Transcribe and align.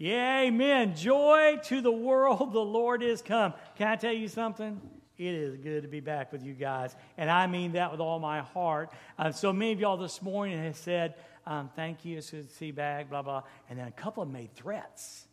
Yeah, 0.00 0.42
amen. 0.42 0.94
Joy 0.94 1.58
to 1.64 1.80
the 1.80 1.90
world, 1.90 2.52
the 2.52 2.60
Lord 2.60 3.02
is 3.02 3.20
come. 3.20 3.52
Can 3.74 3.88
I 3.88 3.96
tell 3.96 4.12
you 4.12 4.28
something? 4.28 4.80
It 5.16 5.34
is 5.34 5.56
good 5.56 5.82
to 5.82 5.88
be 5.88 5.98
back 5.98 6.30
with 6.30 6.44
you 6.44 6.54
guys. 6.54 6.94
And 7.16 7.28
I 7.28 7.48
mean 7.48 7.72
that 7.72 7.90
with 7.90 7.98
all 7.98 8.20
my 8.20 8.42
heart. 8.42 8.92
Uh, 9.18 9.32
so 9.32 9.52
many 9.52 9.72
of 9.72 9.80
y'all 9.80 9.96
this 9.96 10.22
morning 10.22 10.62
have 10.62 10.76
said, 10.76 11.16
um, 11.48 11.68
thank 11.74 12.04
you, 12.04 12.18
it's 12.18 12.30
good 12.30 12.48
to 12.48 12.54
see 12.54 12.66
you 12.66 12.72
back, 12.72 13.10
blah, 13.10 13.22
blah. 13.22 13.42
And 13.68 13.76
then 13.76 13.88
a 13.88 13.90
couple 13.90 14.22
of 14.22 14.30
made 14.30 14.54
threats 14.54 15.26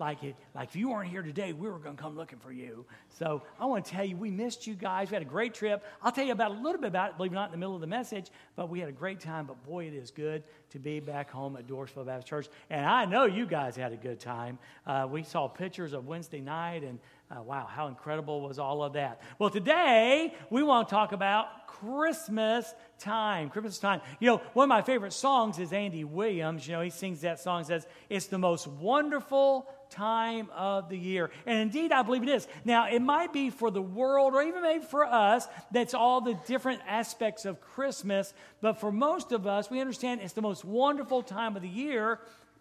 like 0.00 0.22
it, 0.22 0.36
like 0.54 0.68
if 0.68 0.76
you 0.76 0.90
weren't 0.90 1.10
here 1.10 1.22
today, 1.22 1.52
we 1.52 1.68
were 1.68 1.78
going 1.78 1.96
to 1.96 2.02
come 2.02 2.16
looking 2.16 2.38
for 2.38 2.52
you. 2.52 2.84
So 3.18 3.42
I 3.58 3.66
want 3.66 3.84
to 3.84 3.90
tell 3.90 4.04
you, 4.04 4.16
we 4.16 4.30
missed 4.30 4.66
you 4.66 4.74
guys. 4.74 5.10
We 5.10 5.14
had 5.14 5.22
a 5.22 5.26
great 5.26 5.54
trip. 5.54 5.84
I'll 6.02 6.12
tell 6.12 6.24
you 6.24 6.32
about 6.32 6.50
a 6.50 6.54
little 6.54 6.80
bit 6.80 6.88
about 6.88 7.10
it, 7.10 7.16
believe 7.16 7.32
it 7.32 7.34
or 7.34 7.36
not, 7.36 7.46
in 7.46 7.52
the 7.52 7.58
middle 7.58 7.74
of 7.74 7.80
the 7.80 7.86
message. 7.86 8.30
But 8.56 8.68
we 8.68 8.80
had 8.80 8.88
a 8.88 8.92
great 8.92 9.20
time. 9.20 9.46
But 9.46 9.64
boy, 9.64 9.86
it 9.86 9.94
is 9.94 10.10
good 10.10 10.42
to 10.70 10.78
be 10.78 11.00
back 11.00 11.30
home 11.30 11.56
at 11.56 11.66
Dorrisville 11.66 12.06
Baptist 12.06 12.28
Church. 12.28 12.48
And 12.70 12.84
I 12.84 13.04
know 13.04 13.24
you 13.24 13.46
guys 13.46 13.76
had 13.76 13.92
a 13.92 13.96
good 13.96 14.20
time. 14.20 14.58
Uh, 14.86 15.06
we 15.10 15.22
saw 15.22 15.48
pictures 15.48 15.92
of 15.92 16.06
Wednesday 16.06 16.40
night, 16.40 16.82
and 16.82 16.98
uh, 17.30 17.42
wow, 17.42 17.66
how 17.66 17.88
incredible 17.88 18.40
was 18.40 18.58
all 18.58 18.82
of 18.82 18.94
that? 18.94 19.20
Well, 19.38 19.50
today 19.50 20.34
we 20.50 20.62
want 20.62 20.88
to 20.88 20.94
talk 20.94 21.12
about 21.12 21.66
Christmas 21.66 22.74
time. 22.98 23.50
Christmas 23.50 23.78
time. 23.78 24.00
You 24.18 24.28
know, 24.28 24.42
one 24.54 24.64
of 24.64 24.68
my 24.68 24.82
favorite 24.82 25.12
songs 25.12 25.58
is 25.58 25.72
Andy 25.72 26.04
Williams. 26.04 26.66
You 26.66 26.74
know, 26.74 26.80
he 26.80 26.90
sings 26.90 27.20
that 27.20 27.38
song, 27.38 27.64
says, 27.64 27.86
It's 28.08 28.26
the 28.26 28.38
most 28.38 28.66
wonderful 28.66 29.68
time 29.90 30.48
of 30.54 30.88
the 30.88 30.98
year. 30.98 31.30
And 31.46 31.58
indeed, 31.58 31.92
I 31.92 32.02
believe 32.02 32.22
it 32.22 32.28
is. 32.28 32.46
Now, 32.64 32.88
it 32.88 33.00
might 33.00 33.32
be 33.32 33.50
for 33.50 33.70
the 33.70 33.82
world 33.82 34.34
or 34.34 34.42
even 34.42 34.62
maybe 34.62 34.84
for 34.84 35.04
us, 35.04 35.46
that's 35.70 35.94
all 35.94 36.20
the 36.20 36.38
different 36.46 36.80
aspects 36.86 37.44
of 37.44 37.60
Christmas. 37.60 38.32
But 38.60 38.80
for 38.80 38.92
most 38.92 39.32
of 39.32 39.46
us, 39.46 39.70
we 39.70 39.80
understand 39.80 40.20
it's 40.22 40.32
the 40.32 40.42
most 40.42 40.64
wonderful 40.64 41.22
time 41.22 41.56
of 41.56 41.62
the 41.62 41.68
year 41.68 42.20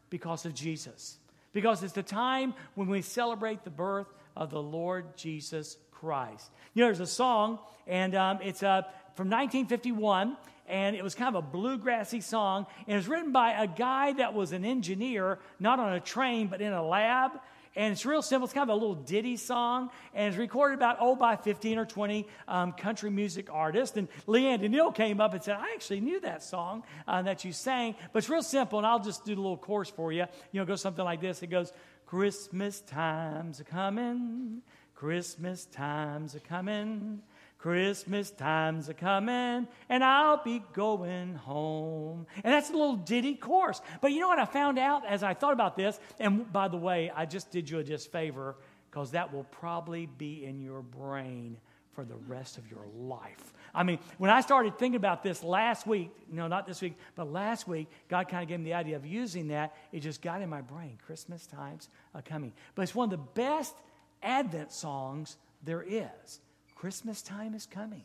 because 0.09 0.45
of 0.45 0.53
Jesus. 0.53 1.17
Because 1.53 1.83
it's 1.83 1.93
the 1.93 2.03
time 2.03 2.53
when 2.75 2.87
we 2.87 3.01
celebrate 3.01 3.63
the 3.63 3.69
birth 3.69 4.07
of 4.35 4.51
the 4.51 4.61
Lord 4.61 5.17
Jesus 5.17 5.77
Christ. 5.91 6.51
You 6.73 6.81
know, 6.81 6.87
there's 6.87 6.99
a 6.99 7.07
song, 7.07 7.59
and 7.87 8.13
um, 8.13 8.39
it's 8.43 8.61
uh, 8.61 8.83
from 9.17 9.29
1951 9.29 10.37
and 10.67 10.95
it 10.95 11.03
was 11.03 11.15
kind 11.15 11.33
of 11.33 11.43
a 11.43 11.57
bluegrassy 11.57 12.21
song. 12.21 12.67
And 12.85 12.93
it 12.93 12.97
was 12.97 13.07
written 13.07 13.31
by 13.31 13.51
a 13.51 13.67
guy 13.67 14.13
that 14.13 14.33
was 14.33 14.51
an 14.51 14.65
engineer, 14.65 15.39
not 15.59 15.79
on 15.79 15.93
a 15.93 15.99
train, 15.99 16.47
but 16.47 16.61
in 16.61 16.73
a 16.73 16.85
lab. 16.85 17.31
And 17.75 17.93
it's 17.93 18.05
real 18.05 18.21
simple. 18.21 18.45
It's 18.45 18.53
kind 18.53 18.69
of 18.69 18.75
a 18.75 18.79
little 18.79 18.95
ditty 18.95 19.37
song. 19.37 19.91
And 20.13 20.27
it's 20.29 20.37
recorded 20.37 20.75
about, 20.75 20.97
oh, 20.99 21.15
by 21.15 21.35
15 21.35 21.77
or 21.77 21.85
20 21.85 22.27
um, 22.47 22.73
country 22.73 23.09
music 23.09 23.47
artists. 23.51 23.95
And 23.95 24.07
Leanne 24.27 24.61
Daniil 24.61 24.91
came 24.91 25.21
up 25.21 25.33
and 25.33 25.41
said, 25.41 25.55
I 25.55 25.71
actually 25.73 26.01
knew 26.01 26.19
that 26.21 26.43
song 26.43 26.83
uh, 27.07 27.21
that 27.21 27.45
you 27.45 27.53
sang. 27.53 27.95
But 28.11 28.19
it's 28.19 28.29
real 28.29 28.43
simple. 28.43 28.79
And 28.79 28.85
I'll 28.85 28.99
just 28.99 29.23
do 29.25 29.35
the 29.35 29.41
little 29.41 29.57
chorus 29.57 29.89
for 29.89 30.11
you. 30.11 30.25
You 30.51 30.59
know, 30.59 30.63
it 30.63 30.67
goes 30.67 30.81
something 30.81 31.05
like 31.05 31.21
this 31.21 31.41
It 31.43 31.47
goes, 31.47 31.71
Christmas 32.05 32.81
time's 32.81 33.59
a 33.61 33.63
coming. 33.63 34.63
Christmas 34.95 35.65
time's 35.65 36.33
a 36.33 36.39
coming. 36.39 37.21
Christmas 37.57 38.29
time's 38.31 38.87
a 38.87 38.93
coming 38.93 39.67
and 39.89 40.03
I'll 40.03 40.43
be 40.43 40.63
going 40.73 41.35
home. 41.35 42.27
And 42.43 42.53
that's 42.53 42.69
a 42.69 42.73
little 42.73 42.95
ditty 42.95 43.35
chorus. 43.35 43.81
But 44.01 44.11
you 44.11 44.19
know 44.19 44.27
what 44.27 44.39
I 44.39 44.45
found 44.45 44.77
out 44.77 45.05
as 45.05 45.23
I 45.23 45.33
thought 45.33 45.53
about 45.53 45.75
this? 45.75 45.99
And 46.19 46.51
by 46.51 46.67
the 46.67 46.77
way, 46.77 47.11
I 47.13 47.25
just 47.25 47.51
did 47.51 47.69
you 47.69 47.79
a 47.79 47.83
disfavor 47.83 48.55
because 48.89 49.11
that 49.11 49.33
will 49.33 49.45
probably 49.45 50.05
be 50.05 50.45
in 50.45 50.61
your 50.61 50.81
brain 50.81 51.57
for 51.93 52.05
the 52.05 52.15
rest 52.27 52.59
of 52.59 52.69
your 52.69 52.85
life. 52.95 53.53
I 53.73 53.81
mean, 53.81 53.97
when 54.19 54.29
I 54.29 54.41
started 54.41 54.77
thinking 54.77 54.97
about 54.97 55.23
this 55.23 55.43
last 55.43 55.87
week, 55.87 56.11
no, 56.31 56.47
not 56.47 56.67
this 56.67 56.79
week, 56.79 56.95
but 57.15 57.31
last 57.31 57.67
week, 57.67 57.87
God 58.07 58.29
kind 58.29 58.43
of 58.43 58.49
gave 58.49 58.59
me 58.59 58.65
the 58.65 58.75
idea 58.75 58.95
of 58.95 59.05
using 59.05 59.47
that. 59.47 59.75
It 59.91 60.01
just 60.01 60.21
got 60.21 60.43
in 60.43 60.49
my 60.49 60.61
brain. 60.61 60.99
Christmas 61.05 61.47
time's 61.47 61.89
are 62.13 62.21
coming. 62.21 62.53
But 62.75 62.83
it's 62.83 62.93
one 62.93 63.05
of 63.05 63.11
the 63.11 63.41
best 63.41 63.75
Advent 64.21 64.71
songs 64.71 65.37
there 65.63 65.83
is. 65.83 66.39
Christmas 66.79 67.21
time 67.21 67.55
is 67.55 67.65
coming. 67.65 68.03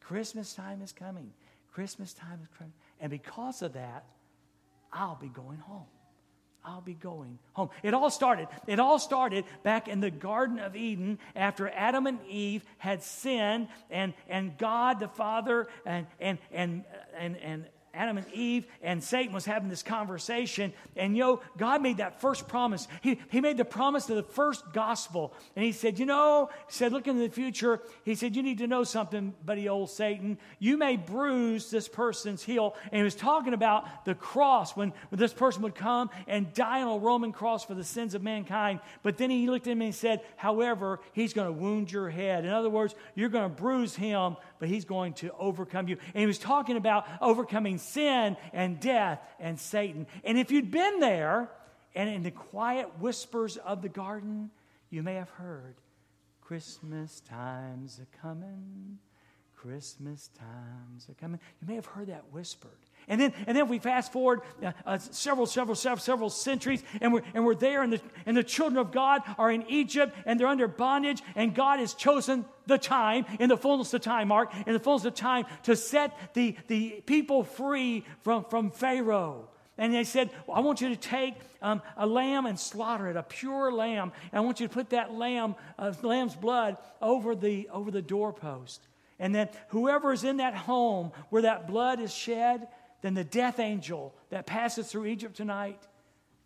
Christmas 0.00 0.54
time 0.54 0.80
is 0.80 0.92
coming. 0.92 1.32
Christmas 1.72 2.14
time 2.14 2.40
is 2.42 2.48
coming. 2.56 2.72
And 3.00 3.10
because 3.10 3.60
of 3.60 3.74
that, 3.74 4.04
I'll 4.92 5.18
be 5.20 5.28
going 5.28 5.58
home. 5.58 5.84
I'll 6.64 6.80
be 6.80 6.94
going 6.94 7.38
home. 7.52 7.68
It 7.82 7.92
all 7.92 8.10
started. 8.10 8.48
It 8.66 8.80
all 8.80 8.98
started 8.98 9.44
back 9.62 9.86
in 9.86 10.00
the 10.00 10.10
Garden 10.10 10.58
of 10.58 10.74
Eden 10.74 11.18
after 11.36 11.68
Adam 11.68 12.06
and 12.06 12.18
Eve 12.26 12.64
had 12.78 13.02
sinned, 13.02 13.68
and, 13.90 14.14
and 14.28 14.56
God 14.58 14.98
the 14.98 15.08
Father 15.08 15.68
and, 15.84 16.06
and, 16.18 16.38
and, 16.50 16.84
and, 17.16 17.36
and 17.36 17.66
Adam 17.96 18.18
and 18.18 18.26
Eve 18.32 18.66
and 18.82 19.02
Satan 19.02 19.32
was 19.32 19.44
having 19.44 19.68
this 19.68 19.82
conversation. 19.82 20.72
And, 20.96 21.16
yo, 21.16 21.40
God 21.56 21.82
made 21.82 21.96
that 21.96 22.20
first 22.20 22.46
promise. 22.46 22.86
He, 23.00 23.18
he 23.30 23.40
made 23.40 23.56
the 23.56 23.64
promise 23.64 24.08
of 24.10 24.16
the 24.16 24.22
first 24.22 24.72
gospel. 24.72 25.32
And 25.56 25.64
he 25.64 25.72
said, 25.72 25.98
You 25.98 26.06
know, 26.06 26.50
he 26.66 26.72
said, 26.72 26.92
look 26.92 27.06
into 27.06 27.22
the 27.22 27.32
future. 27.32 27.80
He 28.04 28.14
said, 28.14 28.36
You 28.36 28.42
need 28.42 28.58
to 28.58 28.66
know 28.66 28.84
something, 28.84 29.34
buddy, 29.44 29.68
old 29.68 29.90
Satan. 29.90 30.38
You 30.58 30.76
may 30.76 30.96
bruise 30.96 31.70
this 31.70 31.88
person's 31.88 32.42
heel. 32.42 32.76
And 32.92 32.98
he 32.98 33.02
was 33.02 33.14
talking 33.14 33.54
about 33.54 34.04
the 34.04 34.14
cross 34.14 34.76
when, 34.76 34.92
when 35.08 35.18
this 35.18 35.32
person 35.32 35.62
would 35.62 35.74
come 35.74 36.10
and 36.26 36.52
die 36.52 36.82
on 36.82 36.96
a 36.96 36.98
Roman 36.98 37.32
cross 37.32 37.64
for 37.64 37.74
the 37.74 37.84
sins 37.84 38.14
of 38.14 38.22
mankind. 38.22 38.80
But 39.02 39.16
then 39.16 39.30
he 39.30 39.48
looked 39.48 39.66
at 39.66 39.72
him 39.72 39.80
and 39.80 39.92
he 39.92 39.98
said, 39.98 40.20
However, 40.36 41.00
he's 41.12 41.32
going 41.32 41.46
to 41.46 41.52
wound 41.52 41.90
your 41.90 42.10
head. 42.10 42.44
In 42.44 42.50
other 42.50 42.70
words, 42.70 42.94
you're 43.14 43.28
going 43.28 43.48
to 43.48 43.56
bruise 43.56 43.96
him, 43.96 44.36
but 44.58 44.68
he's 44.68 44.84
going 44.84 45.12
to 45.14 45.32
overcome 45.38 45.88
you. 45.88 45.96
And 46.14 46.20
he 46.20 46.26
was 46.26 46.38
talking 46.38 46.76
about 46.76 47.06
overcoming 47.20 47.78
sin 47.78 48.36
and 48.52 48.80
death 48.80 49.20
and 49.38 49.58
Satan. 49.58 50.06
And 50.24 50.38
if 50.38 50.50
you'd 50.50 50.70
been 50.70 51.00
there 51.00 51.50
and 51.94 52.08
in 52.08 52.22
the 52.22 52.30
quiet 52.30 53.00
whispers 53.00 53.56
of 53.56 53.82
the 53.82 53.88
garden, 53.88 54.50
you 54.90 55.02
may 55.02 55.14
have 55.14 55.30
heard 55.30 55.76
Christmas 56.40 57.20
time's 57.20 58.00
a 58.00 58.16
coming. 58.22 58.98
Christmas 59.56 60.30
time's 60.38 61.08
a 61.08 61.14
coming. 61.14 61.40
You 61.60 61.66
may 61.66 61.74
have 61.74 61.86
heard 61.86 62.08
that 62.08 62.32
whispered. 62.32 62.70
And 63.08 63.20
then, 63.20 63.32
and 63.46 63.56
then 63.56 63.68
we 63.68 63.78
fast 63.78 64.12
forward 64.12 64.40
uh, 64.62 64.72
uh, 64.84 64.98
several, 64.98 65.46
several, 65.46 65.76
several, 65.76 66.00
several 66.00 66.30
centuries, 66.30 66.82
and 67.00 67.12
we're, 67.12 67.22
and 67.34 67.44
we're 67.44 67.54
there, 67.54 67.82
and 67.82 67.92
the, 67.92 68.00
and 68.26 68.36
the 68.36 68.42
children 68.42 68.78
of 68.78 68.90
God 68.90 69.22
are 69.38 69.50
in 69.50 69.64
Egypt, 69.68 70.16
and 70.24 70.40
they're 70.40 70.48
under 70.48 70.66
bondage, 70.66 71.22
and 71.36 71.54
God 71.54 71.78
has 71.78 71.94
chosen 71.94 72.44
the 72.66 72.78
time, 72.78 73.24
in 73.38 73.48
the 73.48 73.56
fullness 73.56 73.94
of 73.94 74.00
time, 74.00 74.28
Mark, 74.28 74.52
in 74.66 74.72
the 74.72 74.80
fullness 74.80 75.04
of 75.04 75.14
time, 75.14 75.46
to 75.62 75.76
set 75.76 76.34
the, 76.34 76.56
the 76.66 77.00
people 77.06 77.44
free 77.44 78.04
from, 78.22 78.44
from 78.44 78.72
Pharaoh. 78.72 79.48
And 79.78 79.94
they 79.94 80.04
said, 80.04 80.30
well, 80.46 80.56
I 80.56 80.60
want 80.60 80.80
you 80.80 80.88
to 80.88 80.96
take 80.96 81.34
um, 81.62 81.82
a 81.96 82.06
lamb 82.06 82.46
and 82.46 82.58
slaughter 82.58 83.08
it, 83.08 83.16
a 83.16 83.22
pure 83.22 83.70
lamb. 83.70 84.10
And 84.32 84.38
I 84.38 84.40
want 84.40 84.58
you 84.58 84.66
to 84.66 84.72
put 84.72 84.90
that 84.90 85.12
lamb, 85.12 85.54
uh, 85.78 85.92
lamb's 86.02 86.34
blood 86.34 86.78
over 87.02 87.36
the, 87.36 87.68
over 87.70 87.90
the 87.90 88.02
doorpost. 88.02 88.80
And 89.18 89.34
then 89.34 89.48
whoever 89.68 90.12
is 90.12 90.24
in 90.24 90.38
that 90.38 90.54
home 90.54 91.12
where 91.30 91.42
that 91.42 91.66
blood 91.66 92.00
is 92.00 92.12
shed, 92.12 92.68
then 93.06 93.14
the 93.14 93.22
death 93.22 93.60
angel 93.60 94.12
that 94.30 94.46
passes 94.46 94.88
through 94.88 95.06
Egypt 95.06 95.36
tonight, 95.36 95.80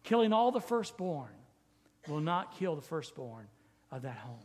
killing 0.03 0.35
all 0.35 0.53
the 0.53 0.61
firstborn, 0.61 1.31
will 2.07 2.21
not 2.21 2.55
kill 2.59 2.77
the 2.77 2.83
firstborn 2.83 3.47
of 3.91 4.03
that 4.03 4.19
home. 4.19 4.45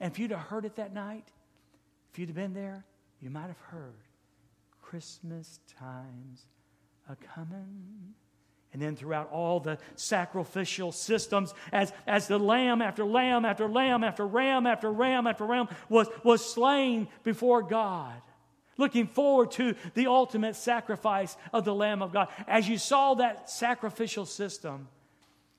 And 0.00 0.12
if 0.12 0.18
you'd 0.18 0.32
have 0.32 0.40
heard 0.40 0.64
it 0.64 0.74
that 0.76 0.92
night, 0.92 1.28
if 2.12 2.18
you'd 2.18 2.28
have 2.28 2.36
been 2.36 2.54
there, 2.54 2.84
you 3.20 3.30
might 3.30 3.46
have 3.46 3.60
heard 3.70 3.94
Christmas 4.82 5.60
times 5.78 6.44
a 7.08 7.14
coming. 7.14 8.14
And 8.72 8.82
then 8.82 8.96
throughout 8.96 9.30
all 9.30 9.60
the 9.60 9.78
sacrificial 9.94 10.90
systems, 10.90 11.54
as, 11.72 11.92
as 12.06 12.26
the 12.26 12.38
lamb 12.38 12.82
after 12.82 13.04
lamb 13.04 13.44
after 13.44 13.68
lamb 13.68 14.02
after 14.02 14.26
ram 14.26 14.66
after 14.66 14.90
ram 14.90 15.28
after 15.28 15.46
ram 15.46 15.68
was, 15.88 16.08
was 16.24 16.44
slain 16.44 17.06
before 17.22 17.62
God, 17.62 18.20
looking 18.78 19.06
forward 19.06 19.50
to 19.52 19.74
the 19.94 20.06
ultimate 20.06 20.56
sacrifice 20.56 21.36
of 21.52 21.66
the 21.66 21.74
Lamb 21.74 22.00
of 22.00 22.12
God. 22.12 22.28
As 22.46 22.66
you 22.68 22.78
saw 22.78 23.14
that 23.14 23.50
sacrificial 23.50 24.24
system, 24.24 24.88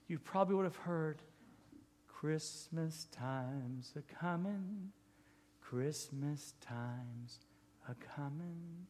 you 0.07 0.17
probably 0.17 0.55
would 0.55 0.65
have 0.65 0.75
heard 0.77 1.21
Christmas 2.07 3.07
time's 3.11 3.93
a 3.95 4.01
coming, 4.19 4.91
Christmas 5.61 6.53
time's 6.61 7.39
a 7.87 7.95
coming. 8.15 8.87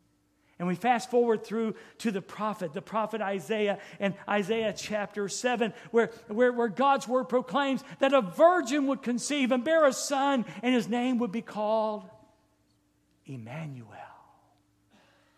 And 0.57 0.67
we 0.67 0.75
fast 0.75 1.09
forward 1.09 1.45
through 1.45 1.75
to 1.99 2.11
the 2.11 2.21
prophet, 2.21 2.73
the 2.73 2.81
prophet 2.81 3.21
Isaiah, 3.21 3.79
and 3.99 4.13
Isaiah 4.27 4.73
chapter 4.75 5.29
7, 5.29 5.73
where, 5.91 6.11
where, 6.27 6.51
where 6.51 6.67
God's 6.67 7.07
word 7.07 7.29
proclaims 7.29 7.81
that 7.99 8.13
a 8.13 8.21
virgin 8.21 8.87
would 8.87 9.01
conceive 9.01 9.53
and 9.53 9.63
bear 9.63 9.85
a 9.85 9.93
son, 9.93 10.45
and 10.61 10.75
his 10.75 10.89
name 10.89 11.19
would 11.19 11.31
be 11.31 11.41
called 11.41 12.09
Emmanuel. 13.25 14.08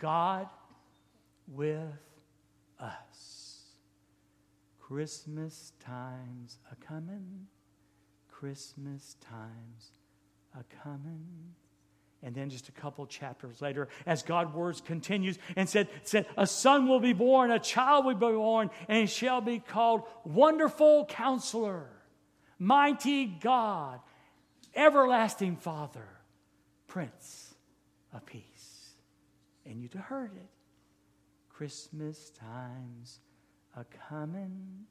God 0.01 0.47
with 1.47 1.77
us. 2.79 3.61
Christmas 4.79 5.73
time's 5.85 6.57
a 6.71 6.75
coming. 6.83 7.45
Christmas 8.27 9.15
time's 9.21 9.91
a 10.59 10.63
coming. 10.83 11.53
And 12.23 12.35
then 12.35 12.49
just 12.49 12.67
a 12.67 12.71
couple 12.71 13.05
chapters 13.05 13.61
later, 13.61 13.87
as 14.05 14.23
God's 14.23 14.53
words 14.53 14.81
continues 14.81 15.37
and 15.55 15.69
said, 15.69 15.87
said, 16.03 16.25
a 16.35 16.47
son 16.47 16.87
will 16.87 16.99
be 16.99 17.13
born, 17.13 17.51
a 17.51 17.59
child 17.59 18.05
will 18.05 18.15
be 18.15 18.35
born, 18.35 18.69
and 18.87 18.97
he 18.97 19.05
shall 19.05 19.41
be 19.41 19.59
called 19.59 20.03
Wonderful 20.23 21.05
Counselor, 21.05 21.87
Mighty 22.59 23.25
God, 23.27 23.99
Everlasting 24.75 25.57
Father, 25.57 26.07
Prince 26.87 27.53
of 28.13 28.25
Peace. 28.25 28.50
And 29.65 29.81
you'd 29.81 29.93
have 29.93 30.03
heard 30.03 30.31
it. 30.35 30.49
Christmas 31.49 32.31
times 32.31 33.19
a 33.77 33.85
coming, 34.09 34.85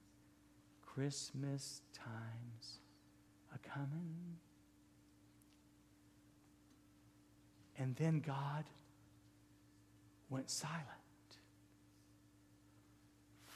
Christmas 0.83 1.83
times 1.93 2.81
a 3.55 3.59
coming. 3.69 4.37
And 7.77 7.97
then 7.97 8.21
God 8.21 8.65
went 10.29 10.51
silent. 10.51 10.87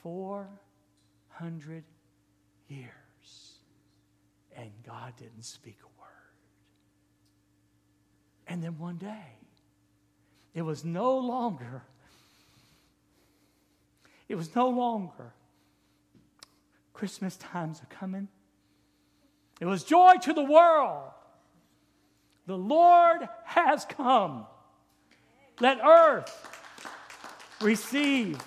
400 0.02 1.84
years. 2.68 2.90
And 4.56 4.70
God 4.86 5.14
didn't 5.16 5.44
speak 5.44 5.78
a 5.82 6.00
word. 6.00 6.10
And 8.46 8.62
then 8.62 8.78
one 8.78 8.96
day, 8.96 9.38
it 10.54 10.62
was 10.62 10.84
no 10.84 11.18
longer, 11.18 11.82
it 14.28 14.36
was 14.36 14.54
no 14.54 14.68
longer 14.68 15.34
Christmas 16.92 17.36
times 17.36 17.80
are 17.82 17.94
coming. 17.94 18.28
It 19.60 19.66
was 19.66 19.84
joy 19.84 20.14
to 20.22 20.32
the 20.32 20.44
world. 20.44 21.10
The 22.46 22.56
Lord 22.56 23.28
has 23.44 23.84
come. 23.84 24.46
Let 25.60 25.78
earth 25.84 26.50
receive 27.60 28.38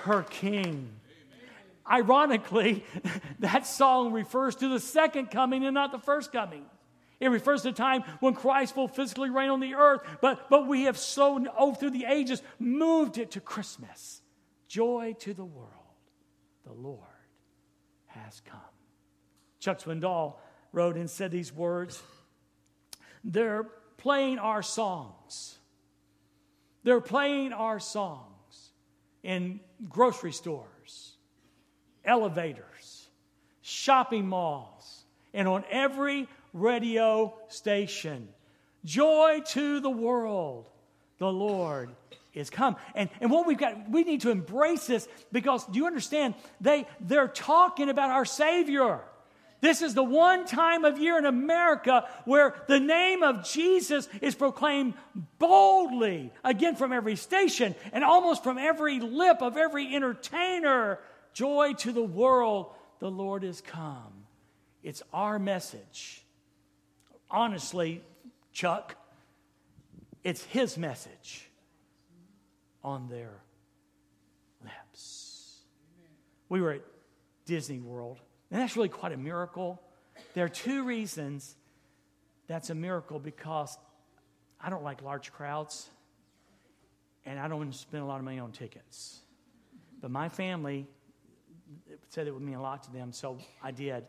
her 0.00 0.22
king. 0.22 0.90
Ironically, 1.90 2.84
that 3.40 3.66
song 3.66 4.12
refers 4.12 4.56
to 4.56 4.68
the 4.68 4.80
second 4.80 5.30
coming 5.30 5.64
and 5.64 5.74
not 5.74 5.92
the 5.92 5.98
first 5.98 6.32
coming. 6.32 6.64
It 7.20 7.28
refers 7.28 7.62
to 7.62 7.68
the 7.68 7.76
time 7.76 8.02
when 8.20 8.34
Christ 8.34 8.74
will 8.74 8.88
physically 8.88 9.28
reign 9.28 9.50
on 9.50 9.60
the 9.60 9.74
earth, 9.74 10.00
but, 10.22 10.48
but 10.48 10.66
we 10.66 10.84
have 10.84 10.96
so, 10.96 11.44
oh, 11.56 11.74
through 11.74 11.90
the 11.90 12.06
ages, 12.06 12.42
moved 12.58 13.18
it 13.18 13.32
to 13.32 13.40
Christmas. 13.40 14.22
Joy 14.68 15.14
to 15.20 15.34
the 15.34 15.44
world. 15.44 15.68
The 16.64 16.72
Lord 16.72 17.04
has 18.06 18.40
come. 18.46 18.60
Chuck 19.58 19.80
Swindoll 19.80 20.36
wrote 20.72 20.96
and 20.96 21.10
said 21.10 21.30
these 21.30 21.52
words 21.52 22.02
they're 23.22 23.64
playing 23.98 24.38
our 24.38 24.62
songs. 24.62 25.58
They're 26.82 27.02
playing 27.02 27.52
our 27.52 27.78
songs 27.78 28.70
in 29.22 29.60
grocery 29.88 30.32
stores, 30.32 31.16
elevators, 32.04 33.08
shopping 33.60 34.26
malls, 34.26 35.04
and 35.34 35.46
on 35.46 35.64
every 35.70 36.26
radio 36.52 37.34
station. 37.48 38.28
Joy 38.84 39.40
to 39.48 39.80
the 39.80 39.90
world, 39.90 40.66
the 41.18 41.30
Lord 41.30 41.90
is 42.32 42.50
come. 42.50 42.76
And, 42.94 43.10
and 43.20 43.30
what 43.30 43.46
we've 43.46 43.58
got, 43.58 43.90
we 43.90 44.04
need 44.04 44.22
to 44.22 44.30
embrace 44.30 44.86
this 44.86 45.08
because 45.32 45.64
do 45.66 45.78
you 45.78 45.86
understand? 45.86 46.34
They, 46.60 46.86
they're 47.00 47.28
talking 47.28 47.88
about 47.88 48.10
our 48.10 48.24
Savior. 48.24 49.00
This 49.60 49.82
is 49.82 49.92
the 49.92 50.02
one 50.02 50.46
time 50.46 50.84
of 50.84 50.98
year 50.98 51.18
in 51.18 51.26
America 51.26 52.08
where 52.24 52.54
the 52.66 52.80
name 52.80 53.22
of 53.22 53.44
Jesus 53.44 54.08
is 54.22 54.34
proclaimed 54.34 54.94
boldly, 55.38 56.32
again 56.42 56.76
from 56.76 56.92
every 56.92 57.16
station 57.16 57.74
and 57.92 58.02
almost 58.02 58.42
from 58.42 58.56
every 58.56 59.00
lip 59.00 59.42
of 59.42 59.56
every 59.58 59.94
entertainer. 59.94 60.98
Joy 61.34 61.74
to 61.78 61.92
the 61.92 62.02
world, 62.02 62.72
the 63.00 63.10
Lord 63.10 63.44
is 63.44 63.60
come. 63.60 64.24
It's 64.82 65.02
our 65.12 65.38
message. 65.38 66.24
Honestly, 67.30 68.02
Chuck, 68.52 68.96
it's 70.24 70.44
his 70.44 70.76
message 70.76 71.48
on 72.82 73.08
their 73.08 73.40
lips. 74.62 75.60
We 76.48 76.60
were 76.60 76.72
at 76.72 76.82
Disney 77.46 77.80
World 77.80 78.20
and 78.50 78.60
that's 78.60 78.76
really 78.76 78.88
quite 78.88 79.12
a 79.12 79.16
miracle. 79.16 79.80
There 80.34 80.44
are 80.44 80.48
two 80.48 80.84
reasons 80.84 81.56
that's 82.48 82.70
a 82.70 82.74
miracle 82.74 83.20
because 83.20 83.78
I 84.60 84.70
don't 84.70 84.82
like 84.82 85.02
large 85.02 85.32
crowds 85.32 85.88
and 87.24 87.38
I 87.38 87.48
don't 87.48 87.58
want 87.58 87.72
to 87.72 87.78
spend 87.78 88.02
a 88.02 88.06
lot 88.06 88.18
of 88.18 88.24
money 88.24 88.40
on 88.40 88.50
tickets. 88.50 89.20
But 90.00 90.10
my 90.10 90.28
family 90.28 90.86
said 92.08 92.26
it 92.26 92.32
would 92.32 92.42
mean 92.42 92.56
a 92.56 92.62
lot 92.62 92.82
to 92.84 92.92
them, 92.92 93.12
so 93.12 93.38
I 93.62 93.70
did 93.70 94.04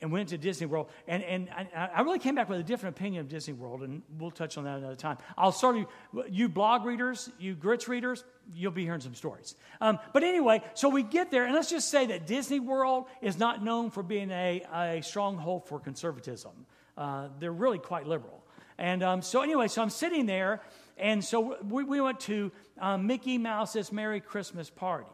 and 0.00 0.12
went 0.12 0.28
to 0.28 0.38
Disney 0.38 0.66
World. 0.66 0.88
And, 1.06 1.22
and 1.22 1.48
I, 1.74 1.88
I, 1.96 2.00
really 2.02 2.18
came 2.18 2.34
back 2.34 2.48
with 2.48 2.60
a 2.60 2.62
different 2.62 2.96
opinion 2.96 3.20
of 3.20 3.28
Disney 3.28 3.54
World, 3.54 3.82
and 3.82 4.02
we'll 4.18 4.30
touch 4.30 4.56
on 4.56 4.64
that 4.64 4.78
another 4.78 4.94
time. 4.94 5.18
I'll 5.36 5.52
start 5.52 5.76
you, 5.76 5.88
you 6.28 6.48
blog 6.48 6.84
readers, 6.84 7.30
you 7.38 7.54
grits 7.54 7.88
readers, 7.88 8.24
you'll 8.54 8.72
be 8.72 8.84
hearing 8.84 9.00
some 9.00 9.14
stories. 9.14 9.54
Um, 9.80 9.98
but 10.12 10.22
anyway, 10.22 10.62
so 10.74 10.88
we 10.88 11.02
get 11.02 11.30
there, 11.30 11.44
and 11.44 11.54
let's 11.54 11.70
just 11.70 11.90
say 11.90 12.06
that 12.06 12.26
Disney 12.26 12.60
World 12.60 13.06
is 13.20 13.38
not 13.38 13.64
known 13.64 13.90
for 13.90 14.02
being 14.02 14.30
a, 14.30 14.62
a 14.72 15.02
stronghold 15.02 15.66
for 15.66 15.80
conservatism. 15.80 16.52
Uh, 16.96 17.28
they're 17.38 17.52
really 17.52 17.78
quite 17.78 18.06
liberal. 18.06 18.44
And 18.78 19.02
um, 19.02 19.22
so, 19.22 19.42
anyway, 19.42 19.66
so 19.66 19.82
I'm 19.82 19.90
sitting 19.90 20.26
there, 20.26 20.62
and 20.96 21.24
so 21.24 21.60
we, 21.64 21.82
we 21.82 22.00
went 22.00 22.20
to 22.20 22.52
um, 22.80 23.06
Mickey 23.08 23.38
Mouse's 23.38 23.90
Merry 23.90 24.20
Christmas 24.20 24.70
Party. 24.70 25.06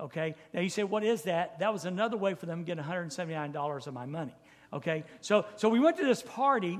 Okay. 0.00 0.34
Now 0.54 0.60
you 0.60 0.70
say, 0.70 0.82
what 0.82 1.04
is 1.04 1.22
that? 1.22 1.58
That 1.58 1.72
was 1.72 1.84
another 1.84 2.16
way 2.16 2.34
for 2.34 2.46
them 2.46 2.64
to 2.64 2.74
get 2.74 2.84
$179 2.84 3.86
of 3.86 3.94
my 3.94 4.06
money. 4.06 4.34
Okay. 4.72 5.04
So, 5.20 5.44
so 5.56 5.68
we 5.68 5.78
went 5.78 5.98
to 5.98 6.06
this 6.06 6.22
party 6.22 6.78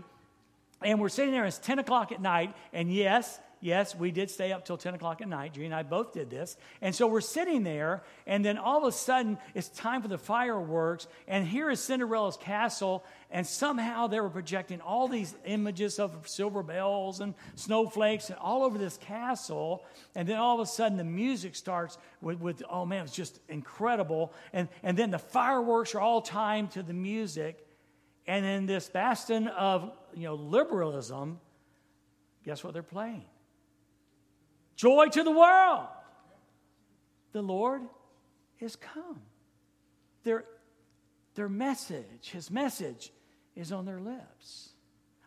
and 0.83 1.01
we're 1.01 1.11
sitting 1.11 1.33
there. 1.33 1.45
It's 1.45 1.59
10 1.59 1.79
o'clock 1.79 2.13
at 2.13 2.23
night. 2.23 2.55
And 2.73 2.93
yes, 2.93 3.39
yes, 3.61 3.95
we 3.95 4.11
did 4.11 4.31
stay 4.31 4.53
up 4.53 4.65
till 4.65 4.77
10 4.77 4.95
o'clock 4.95 5.21
at 5.21 5.29
night. 5.29 5.55
Judy 5.55 5.67
and 5.67 5.75
I 5.75 5.83
both 5.83 6.13
did 6.13 6.31
this. 6.31 6.57
And 6.81 6.95
so 6.95 7.07
we're 7.07 7.21
sitting 7.21 7.63
there, 7.63 8.03
and 8.27 8.45
then 8.45 8.59
all 8.59 8.79
of 8.79 8.85
a 8.85 8.93
sudden, 8.93 9.39
it's 9.55 9.69
time 9.69 10.03
for 10.03 10.09
the 10.09 10.19
fireworks. 10.19 11.07
And 11.29 11.47
here 11.47 11.71
is 11.71 11.81
Cinderella's 11.81 12.37
castle, 12.37 13.05
and 13.31 13.47
somehow 13.47 14.07
they 14.07 14.21
were 14.21 14.31
projecting 14.31 14.81
all 14.81 15.09
these 15.09 15.35
images 15.45 15.99
of 15.99 16.29
silver 16.29 16.63
bells 16.63 17.21
and 17.21 17.35
snowflakes 17.55 18.31
and 18.31 18.39
all 18.39 18.65
over 18.65 18.79
this 18.79 18.97
castle. 18.97 19.85
And 20.15 20.29
then 20.29 20.37
all 20.37 20.61
of 20.61 20.61
a 20.61 20.71
sudden, 20.71 20.97
the 20.97 21.05
music 21.05 21.55
starts 21.55 21.99
with, 22.21 22.41
with 22.41 22.63
oh 22.69 22.87
man, 22.87 23.05
it's 23.05 23.15
just 23.15 23.39
incredible. 23.49 24.33
And, 24.53 24.69
and 24.83 24.97
then 24.97 25.11
the 25.11 25.19
fireworks 25.19 25.95
are 25.95 26.01
all 26.01 26.23
timed 26.23 26.73
to 26.73 26.83
the 26.83 26.95
music. 26.95 27.67
And 28.27 28.45
in 28.45 28.67
this 28.67 28.89
bastion 28.89 29.49
of 29.49 29.91
you 30.15 30.25
know, 30.25 30.35
liberalism, 30.35 31.41
guess 32.45 32.63
what 32.65 32.73
they're 32.73 32.83
playing? 32.83 33.25
Joy 34.81 35.09
to 35.09 35.23
the 35.23 35.31
world. 35.31 35.89
The 37.33 37.43
Lord 37.43 37.83
is 38.61 38.77
come. 38.77 39.21
Their, 40.25 40.47
their 41.35 41.51
message, 41.51 42.31
his 42.33 42.51
message, 42.51 43.13
is 43.55 43.73
on 43.73 43.85
their 43.85 44.01
lips. 44.01 44.71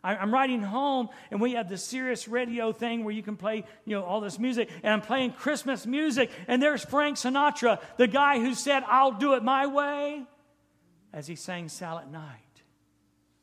I'm 0.02 0.34
riding 0.34 0.60
home, 0.60 1.08
and 1.30 1.40
we 1.40 1.52
have 1.52 1.68
the 1.68 1.78
Sirius 1.78 2.26
radio 2.26 2.72
thing 2.72 3.04
where 3.04 3.14
you 3.14 3.22
can 3.22 3.36
play, 3.36 3.64
you 3.84 3.94
know, 3.94 4.02
all 4.02 4.20
this 4.20 4.40
music, 4.40 4.68
and 4.82 4.92
I'm 4.92 5.00
playing 5.00 5.34
Christmas 5.34 5.86
music, 5.86 6.32
and 6.48 6.60
there's 6.60 6.84
Frank 6.84 7.16
Sinatra, 7.16 7.80
the 7.96 8.08
guy 8.08 8.40
who 8.40 8.54
said, 8.54 8.82
"I'll 8.88 9.12
do 9.12 9.34
it 9.34 9.44
my 9.44 9.68
way," 9.68 10.26
as 11.12 11.28
he 11.28 11.36
sang 11.36 11.68
"Silent 11.68 12.10
Night." 12.10 12.40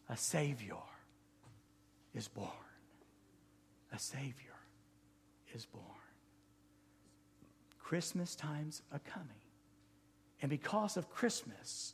A 0.10 0.18
Savior 0.18 0.75
is 2.13 2.27
born. 2.27 2.50
A 3.94 3.98
Savior 3.98 4.60
is 5.56 5.65
born. 5.65 5.86
Christmas 7.91 8.36
times 8.36 8.81
are 8.93 9.01
coming. 9.05 9.27
And 10.41 10.50
because 10.50 10.95
of 10.95 11.10
Christmas, 11.10 11.93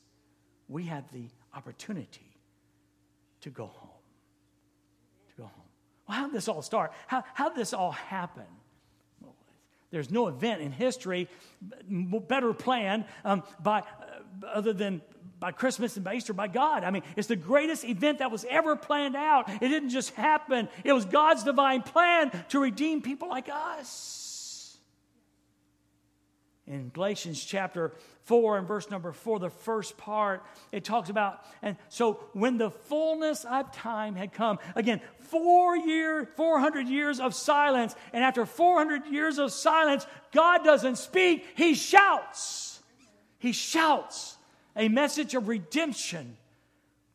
we 0.69 0.83
have 0.83 1.11
the 1.11 1.25
opportunity 1.55 2.37
to 3.41 3.49
go 3.49 3.65
home. 3.65 3.89
To 5.29 5.41
go 5.41 5.43
home. 5.45 5.65
Well, 6.07 6.17
how 6.19 6.25
did 6.27 6.35
this 6.35 6.47
all 6.47 6.61
start? 6.61 6.93
How, 7.07 7.23
how 7.33 7.49
did 7.49 7.57
this 7.57 7.73
all 7.73 7.93
happen? 7.93 8.45
There's 9.89 10.11
no 10.11 10.27
event 10.27 10.61
in 10.61 10.71
history 10.71 11.29
better 11.89 12.53
planned 12.53 13.05
um, 13.25 13.41
by, 13.59 13.79
uh, 13.79 13.83
other 14.53 14.73
than 14.73 15.01
by 15.39 15.51
Christmas 15.51 15.95
and 15.95 16.05
by 16.05 16.13
Easter 16.13 16.31
by 16.31 16.47
God. 16.47 16.83
I 16.83 16.91
mean, 16.91 17.01
it's 17.15 17.27
the 17.27 17.35
greatest 17.35 17.83
event 17.83 18.19
that 18.19 18.29
was 18.29 18.45
ever 18.47 18.75
planned 18.75 19.15
out. 19.15 19.49
It 19.49 19.67
didn't 19.69 19.89
just 19.89 20.11
happen, 20.11 20.69
it 20.83 20.93
was 20.93 21.05
God's 21.05 21.43
divine 21.43 21.81
plan 21.81 22.29
to 22.49 22.59
redeem 22.59 23.01
people 23.01 23.29
like 23.29 23.49
us. 23.51 24.26
In 26.67 26.89
Galatians 26.89 27.43
chapter 27.43 27.93
4 28.24 28.57
and 28.57 28.67
verse 28.67 28.89
number 28.89 29.13
4, 29.13 29.39
the 29.39 29.50
first 29.50 29.97
part, 29.97 30.43
it 30.71 30.83
talks 30.83 31.09
about, 31.09 31.45
and 31.62 31.77
so 31.88 32.19
when 32.33 32.57
the 32.57 32.69
fullness 32.69 33.45
of 33.45 33.71
time 33.71 34.15
had 34.15 34.33
come, 34.33 34.59
again, 34.75 35.00
four 35.19 35.77
year, 35.77 36.29
400 36.36 36.88
years 36.89 37.21
of 37.21 37.33
silence, 37.33 37.95
and 38.12 38.24
after 38.24 38.45
400 38.45 39.07
years 39.07 39.39
of 39.39 39.51
silence, 39.53 40.05
God 40.33 40.63
doesn't 40.65 40.97
speak, 40.97 41.45
He 41.55 41.74
shouts. 41.74 42.81
He 43.39 43.53
shouts 43.53 44.38
a 44.75 44.89
message 44.89 45.36
of 45.36 45.47
redemption 45.47 46.36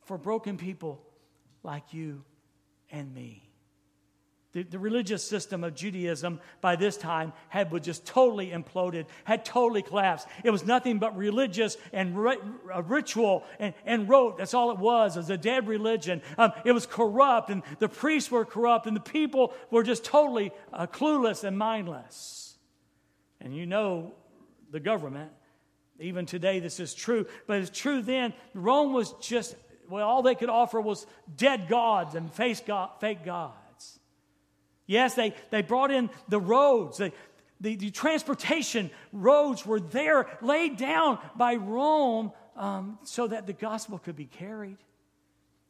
for 0.04 0.16
broken 0.16 0.56
people 0.56 1.02
like 1.62 1.92
you 1.92 2.24
and 2.90 3.12
me. 3.14 3.51
The, 4.52 4.64
the, 4.64 4.78
religious 4.78 5.24
system 5.24 5.64
of 5.64 5.74
Judaism 5.74 6.38
by 6.60 6.76
this 6.76 6.98
time 6.98 7.32
had 7.48 7.72
was 7.72 7.82
just 7.82 8.04
totally 8.04 8.50
imploded, 8.50 9.06
had 9.24 9.46
totally 9.46 9.80
collapsed. 9.80 10.28
It 10.44 10.50
was 10.50 10.66
nothing 10.66 10.98
but 10.98 11.16
religious 11.16 11.78
and 11.90 12.14
ri- 12.14 12.36
ritual 12.84 13.44
and, 13.58 13.72
and 13.86 14.10
rote. 14.10 14.36
That's 14.36 14.52
all 14.52 14.70
it 14.70 14.78
was. 14.78 15.16
It 15.16 15.20
was 15.20 15.30
a 15.30 15.38
dead 15.38 15.68
religion. 15.68 16.20
Um, 16.36 16.52
it 16.66 16.72
was 16.72 16.84
corrupt, 16.84 17.48
and 17.48 17.62
the 17.78 17.88
priests 17.88 18.30
were 18.30 18.44
corrupt, 18.44 18.86
and 18.86 18.94
the 18.94 19.00
people 19.00 19.54
were 19.70 19.82
just 19.82 20.04
totally 20.04 20.52
uh, 20.70 20.86
clueless 20.86 21.44
and 21.44 21.56
mindless. 21.56 22.58
And 23.40 23.56
you 23.56 23.64
know 23.64 24.12
the 24.70 24.80
government. 24.80 25.30
Even 25.98 26.26
today, 26.26 26.58
this 26.58 26.78
is 26.78 26.92
true, 26.92 27.26
but 27.46 27.60
it's 27.60 27.70
true 27.70 28.02
then. 28.02 28.34
Rome 28.52 28.92
was 28.92 29.14
just, 29.22 29.54
well, 29.88 30.06
all 30.06 30.20
they 30.22 30.34
could 30.34 30.50
offer 30.50 30.80
was 30.80 31.06
dead 31.36 31.68
gods 31.68 32.14
and 32.14 32.30
fake, 32.30 32.66
God, 32.66 32.90
fake 33.00 33.24
gods. 33.24 33.61
Yes, 34.86 35.14
they, 35.14 35.34
they 35.50 35.62
brought 35.62 35.90
in 35.90 36.10
the 36.28 36.40
roads. 36.40 36.98
They, 36.98 37.12
the, 37.60 37.76
the 37.76 37.90
transportation 37.90 38.90
roads 39.12 39.64
were 39.64 39.80
there, 39.80 40.26
laid 40.42 40.76
down 40.76 41.18
by 41.36 41.54
Rome 41.54 42.32
um, 42.56 42.98
so 43.04 43.28
that 43.28 43.46
the 43.46 43.52
gospel 43.52 43.98
could 43.98 44.16
be 44.16 44.26
carried. 44.26 44.78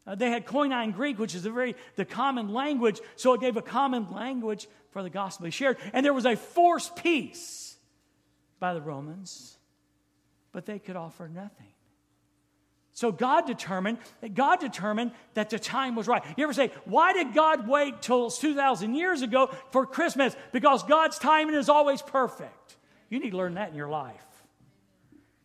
Uh, 0.07 0.14
they 0.14 0.31
had 0.31 0.47
Koine 0.47 0.95
Greek, 0.95 1.19
which 1.19 1.35
is 1.35 1.47
a 1.47 1.50
very 1.50 1.76
the 1.97 2.04
common 2.04 2.52
language, 2.52 3.00
so 3.16 3.35
it 3.35 3.40
gave 3.40 3.57
a 3.57 3.62
common 3.62 4.11
language 4.11 4.66
for 4.90 5.02
the 5.02 5.11
gospel 5.11 5.45
to 5.45 5.49
be 5.49 5.50
shared. 5.52 5.76
And 5.92 6.04
there 6.04 6.14
was 6.14 6.26
a 6.26 6.35
forced 6.35 6.97
peace 6.97 7.76
by 8.59 8.75
the 8.75 8.81
Romans, 8.81 9.57
but 10.50 10.66
they 10.66 10.78
could 10.78 10.97
offer 10.97 11.28
nothing. 11.28 11.73
So 12.95 13.11
God 13.11 13.47
determined 13.47 13.99
that 14.21 14.35
God 14.35 14.61
determined 14.61 15.13
that 15.35 15.51
the 15.51 15.59
time 15.59 15.95
was 15.95 16.07
right. 16.07 16.23
You 16.37 16.45
ever 16.45 16.53
say, 16.53 16.71
why 16.85 17.15
did 17.15 17.33
God 17.33 17.67
wait 17.67 18.03
till 18.03 18.31
2,000 18.31 18.95
years 18.95 19.23
ago 19.23 19.51
for 19.71 19.87
Christmas? 19.87 20.37
Because 20.53 20.83
God's 20.83 21.19
timing 21.19 21.55
is 21.55 21.71
always 21.71 22.03
perfect. 22.03 22.77
You 23.09 23.19
need 23.19 23.31
to 23.31 23.37
learn 23.37 23.55
that 23.55 23.71
in 23.71 23.77
your 23.77 23.89
life. 23.89 24.15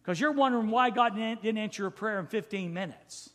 Because 0.01 0.19
you're 0.19 0.33
wondering 0.33 0.69
why 0.69 0.89
God 0.89 1.15
didn't 1.15 1.57
answer 1.57 1.83
your 1.83 1.89
prayer 1.89 2.19
in 2.19 2.27
15 2.27 2.73
minutes. 2.73 3.29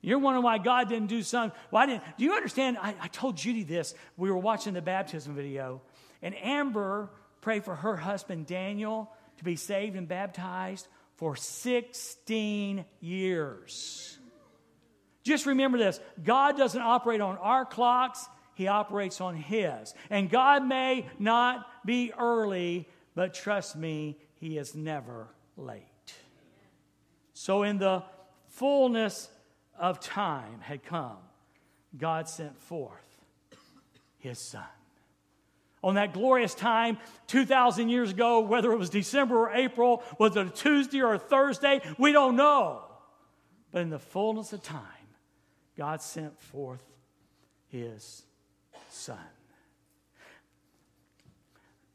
You're 0.00 0.18
wondering 0.18 0.44
why 0.44 0.58
God 0.58 0.88
didn't 0.88 1.08
do 1.08 1.22
something. 1.22 1.58
Why 1.70 1.86
didn't? 1.86 2.04
Do 2.16 2.24
you 2.24 2.32
understand? 2.32 2.78
I, 2.80 2.94
I 3.00 3.08
told 3.08 3.36
Judy 3.36 3.64
this. 3.64 3.94
We 4.16 4.30
were 4.30 4.38
watching 4.38 4.74
the 4.74 4.82
baptism 4.82 5.34
video, 5.34 5.82
and 6.22 6.36
Amber 6.36 7.10
prayed 7.40 7.64
for 7.64 7.74
her 7.74 7.96
husband 7.96 8.46
Daniel 8.46 9.10
to 9.38 9.44
be 9.44 9.56
saved 9.56 9.96
and 9.96 10.06
baptized 10.06 10.86
for 11.18 11.34
16 11.34 12.84
years. 13.00 14.18
Just 15.24 15.46
remember 15.46 15.76
this 15.76 16.00
God 16.22 16.56
doesn't 16.56 16.80
operate 16.80 17.20
on 17.20 17.36
our 17.38 17.66
clocks, 17.66 18.26
He 18.54 18.68
operates 18.68 19.20
on 19.20 19.34
His. 19.34 19.92
And 20.10 20.30
God 20.30 20.64
may 20.64 21.06
not 21.18 21.66
be 21.84 22.12
early, 22.16 22.88
but 23.14 23.34
trust 23.34 23.76
me, 23.76 24.16
He 24.36 24.56
is 24.56 24.74
never 24.74 25.28
late. 25.56 25.82
So, 27.34 27.64
in 27.64 27.78
the 27.78 28.04
fullness 28.46 29.28
of 29.76 30.00
time 30.00 30.60
had 30.60 30.84
come, 30.84 31.18
God 31.96 32.28
sent 32.28 32.60
forth 32.60 33.24
His 34.18 34.38
Son 34.38 34.62
on 35.82 35.94
that 35.94 36.12
glorious 36.12 36.54
time 36.54 36.98
2,000 37.28 37.88
years 37.88 38.10
ago, 38.10 38.40
whether 38.40 38.72
it 38.72 38.78
was 38.78 38.90
December 38.90 39.36
or 39.36 39.50
April, 39.52 40.02
was 40.18 40.36
it 40.36 40.46
a 40.46 40.50
Tuesday 40.50 41.00
or 41.00 41.14
a 41.14 41.18
Thursday, 41.18 41.80
we 41.98 42.12
don't 42.12 42.36
know. 42.36 42.82
But 43.70 43.82
in 43.82 43.90
the 43.90 43.98
fullness 43.98 44.52
of 44.52 44.62
time, 44.62 44.82
God 45.76 46.02
sent 46.02 46.38
forth 46.40 46.82
his 47.68 48.22
son. 48.90 49.18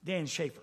Dan 0.06 0.26
Schaefer 0.26 0.62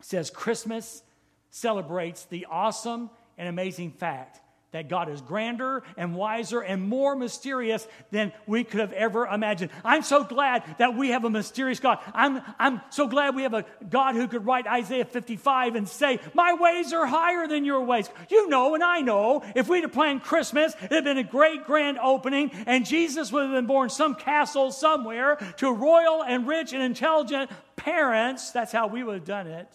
says 0.00 0.30
Christmas 0.30 1.02
celebrates 1.50 2.24
the 2.24 2.46
awesome 2.50 3.10
and 3.38 3.48
amazing 3.48 3.92
fact 3.92 4.40
that 4.72 4.88
God 4.88 5.10
is 5.10 5.20
grander 5.20 5.82
and 5.96 6.14
wiser 6.14 6.60
and 6.60 6.82
more 6.82 7.14
mysterious 7.14 7.86
than 8.10 8.32
we 8.46 8.64
could 8.64 8.80
have 8.80 8.92
ever 8.94 9.26
imagined. 9.26 9.70
I'm 9.84 10.02
so 10.02 10.24
glad 10.24 10.64
that 10.78 10.96
we 10.96 11.10
have 11.10 11.24
a 11.24 11.30
mysterious 11.30 11.78
God. 11.78 11.98
I'm, 12.14 12.40
I'm 12.58 12.80
so 12.90 13.06
glad 13.06 13.36
we 13.36 13.42
have 13.42 13.52
a 13.52 13.66
God 13.88 14.14
who 14.14 14.26
could 14.26 14.46
write 14.46 14.66
Isaiah 14.66 15.04
55 15.04 15.74
and 15.76 15.86
say, 15.86 16.20
My 16.34 16.54
ways 16.54 16.92
are 16.94 17.06
higher 17.06 17.46
than 17.46 17.66
your 17.66 17.84
ways. 17.84 18.08
You 18.30 18.48
know, 18.48 18.74
and 18.74 18.82
I 18.82 19.00
know, 19.00 19.42
if 19.54 19.68
we'd 19.68 19.82
have 19.82 19.92
planned 19.92 20.22
Christmas, 20.22 20.74
it'd 20.80 20.92
have 20.92 21.04
been 21.04 21.18
a 21.18 21.24
great 21.24 21.64
grand 21.64 21.98
opening, 21.98 22.50
and 22.66 22.86
Jesus 22.86 23.30
would 23.30 23.42
have 23.42 23.52
been 23.52 23.66
born 23.66 23.90
some 23.90 24.14
castle 24.14 24.72
somewhere 24.72 25.36
to 25.58 25.70
royal 25.70 26.24
and 26.24 26.46
rich 26.46 26.72
and 26.72 26.82
intelligent 26.82 27.50
parents. 27.76 28.52
That's 28.52 28.72
how 28.72 28.86
we 28.86 29.02
would 29.02 29.16
have 29.16 29.24
done 29.24 29.48
it. 29.48 29.68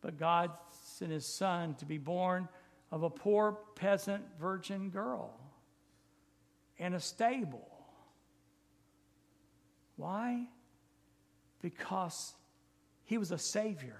But 0.00 0.18
God 0.18 0.50
sent 0.98 1.10
his 1.10 1.26
son 1.26 1.74
to 1.74 1.84
be 1.84 1.98
born 1.98 2.48
of 2.90 3.02
a 3.02 3.10
poor 3.10 3.58
peasant 3.74 4.24
virgin 4.40 4.90
girl 4.90 5.34
in 6.78 6.94
a 6.94 7.00
stable. 7.00 7.68
Why? 9.96 10.46
Because 11.60 12.34
he 13.04 13.18
was 13.18 13.30
a 13.32 13.38
savior 13.38 13.98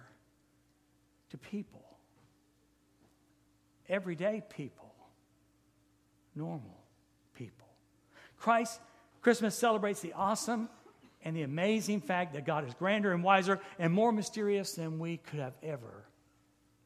to 1.31 1.39
people, 1.39 1.85
everyday 3.89 4.43
people, 4.49 4.95
normal 6.35 6.85
people. 7.35 7.67
Christ, 8.39 8.81
Christmas 9.21 9.55
celebrates 9.55 10.01
the 10.01 10.13
awesome 10.13 10.69
and 11.25 11.37
the 11.37 11.43
amazing 11.43 12.01
fact 12.01 12.35
that 12.35 12.47
God 12.47 12.67
is 12.67 12.73
grander 12.75 13.13
and 13.13 13.23
wiser 13.23 13.61
and 13.79 13.93
more 13.93 14.13
mysterious 14.13 14.73
than 14.75 14.99
we 14.99 15.17
could 15.19 15.41
have 15.41 15.55
ever 15.63 16.08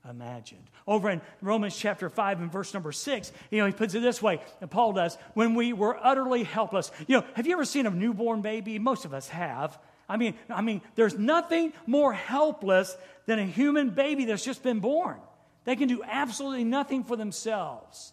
imagined. 0.09 0.69
Over 0.87 1.11
in 1.11 1.21
Romans 1.41 1.77
chapter 1.77 2.11
5 2.11 2.41
and 2.41 2.53
verse 2.53 2.75
number 2.75 2.93
6, 2.93 3.33
you 3.51 3.59
know, 3.59 3.67
he 3.67 3.73
puts 3.73 3.95
it 3.95 4.01
this 4.01 4.21
way, 4.21 4.41
and 4.61 4.71
Paul 4.71 4.93
does, 4.93 5.17
when 5.35 5.55
we 5.55 5.73
were 5.73 5.99
utterly 6.03 6.43
helpless. 6.43 6.91
You 7.07 7.19
know, 7.19 7.27
have 7.35 7.47
you 7.47 7.53
ever 7.53 7.65
seen 7.65 7.87
a 7.87 7.91
newborn 7.91 8.43
baby? 8.43 8.79
Most 8.79 9.05
of 9.05 9.15
us 9.15 9.29
have. 9.29 9.79
I 10.09 10.17
mean, 10.17 10.35
I 10.51 10.61
mean, 10.61 10.83
there's 10.95 11.17
nothing 11.17 11.73
more 11.87 12.13
helpless 12.13 12.97
than 13.27 13.39
a 13.39 13.47
human 13.47 13.91
baby 13.91 14.27
that's 14.27 14.45
just 14.45 14.63
been 14.63 14.81
born. 14.81 15.19
They 15.65 15.77
can 15.77 15.89
do 15.89 16.03
absolutely 16.03 16.65
nothing 16.65 17.05
for 17.05 17.17
themselves. 17.17 18.13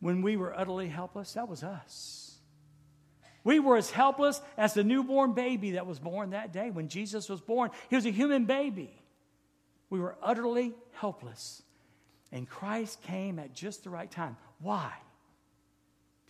When 0.00 0.22
we 0.22 0.36
were 0.36 0.58
utterly 0.58 0.88
helpless, 0.88 1.34
that 1.34 1.48
was 1.48 1.62
us. 1.62 2.38
We 3.44 3.60
were 3.60 3.76
as 3.76 3.90
helpless 3.90 4.40
as 4.56 4.72
the 4.72 4.84
newborn 4.84 5.32
baby 5.34 5.72
that 5.72 5.86
was 5.86 5.98
born 5.98 6.30
that 6.30 6.52
day 6.52 6.70
when 6.70 6.88
Jesus 6.88 7.28
was 7.28 7.40
born. 7.40 7.70
He 7.90 7.96
was 7.96 8.06
a 8.06 8.10
human 8.10 8.44
baby. 8.46 9.01
We 9.92 10.00
were 10.00 10.16
utterly 10.22 10.72
helpless. 10.92 11.62
And 12.32 12.48
Christ 12.48 13.02
came 13.02 13.38
at 13.38 13.52
just 13.52 13.84
the 13.84 13.90
right 13.90 14.10
time. 14.10 14.38
Why? 14.58 14.90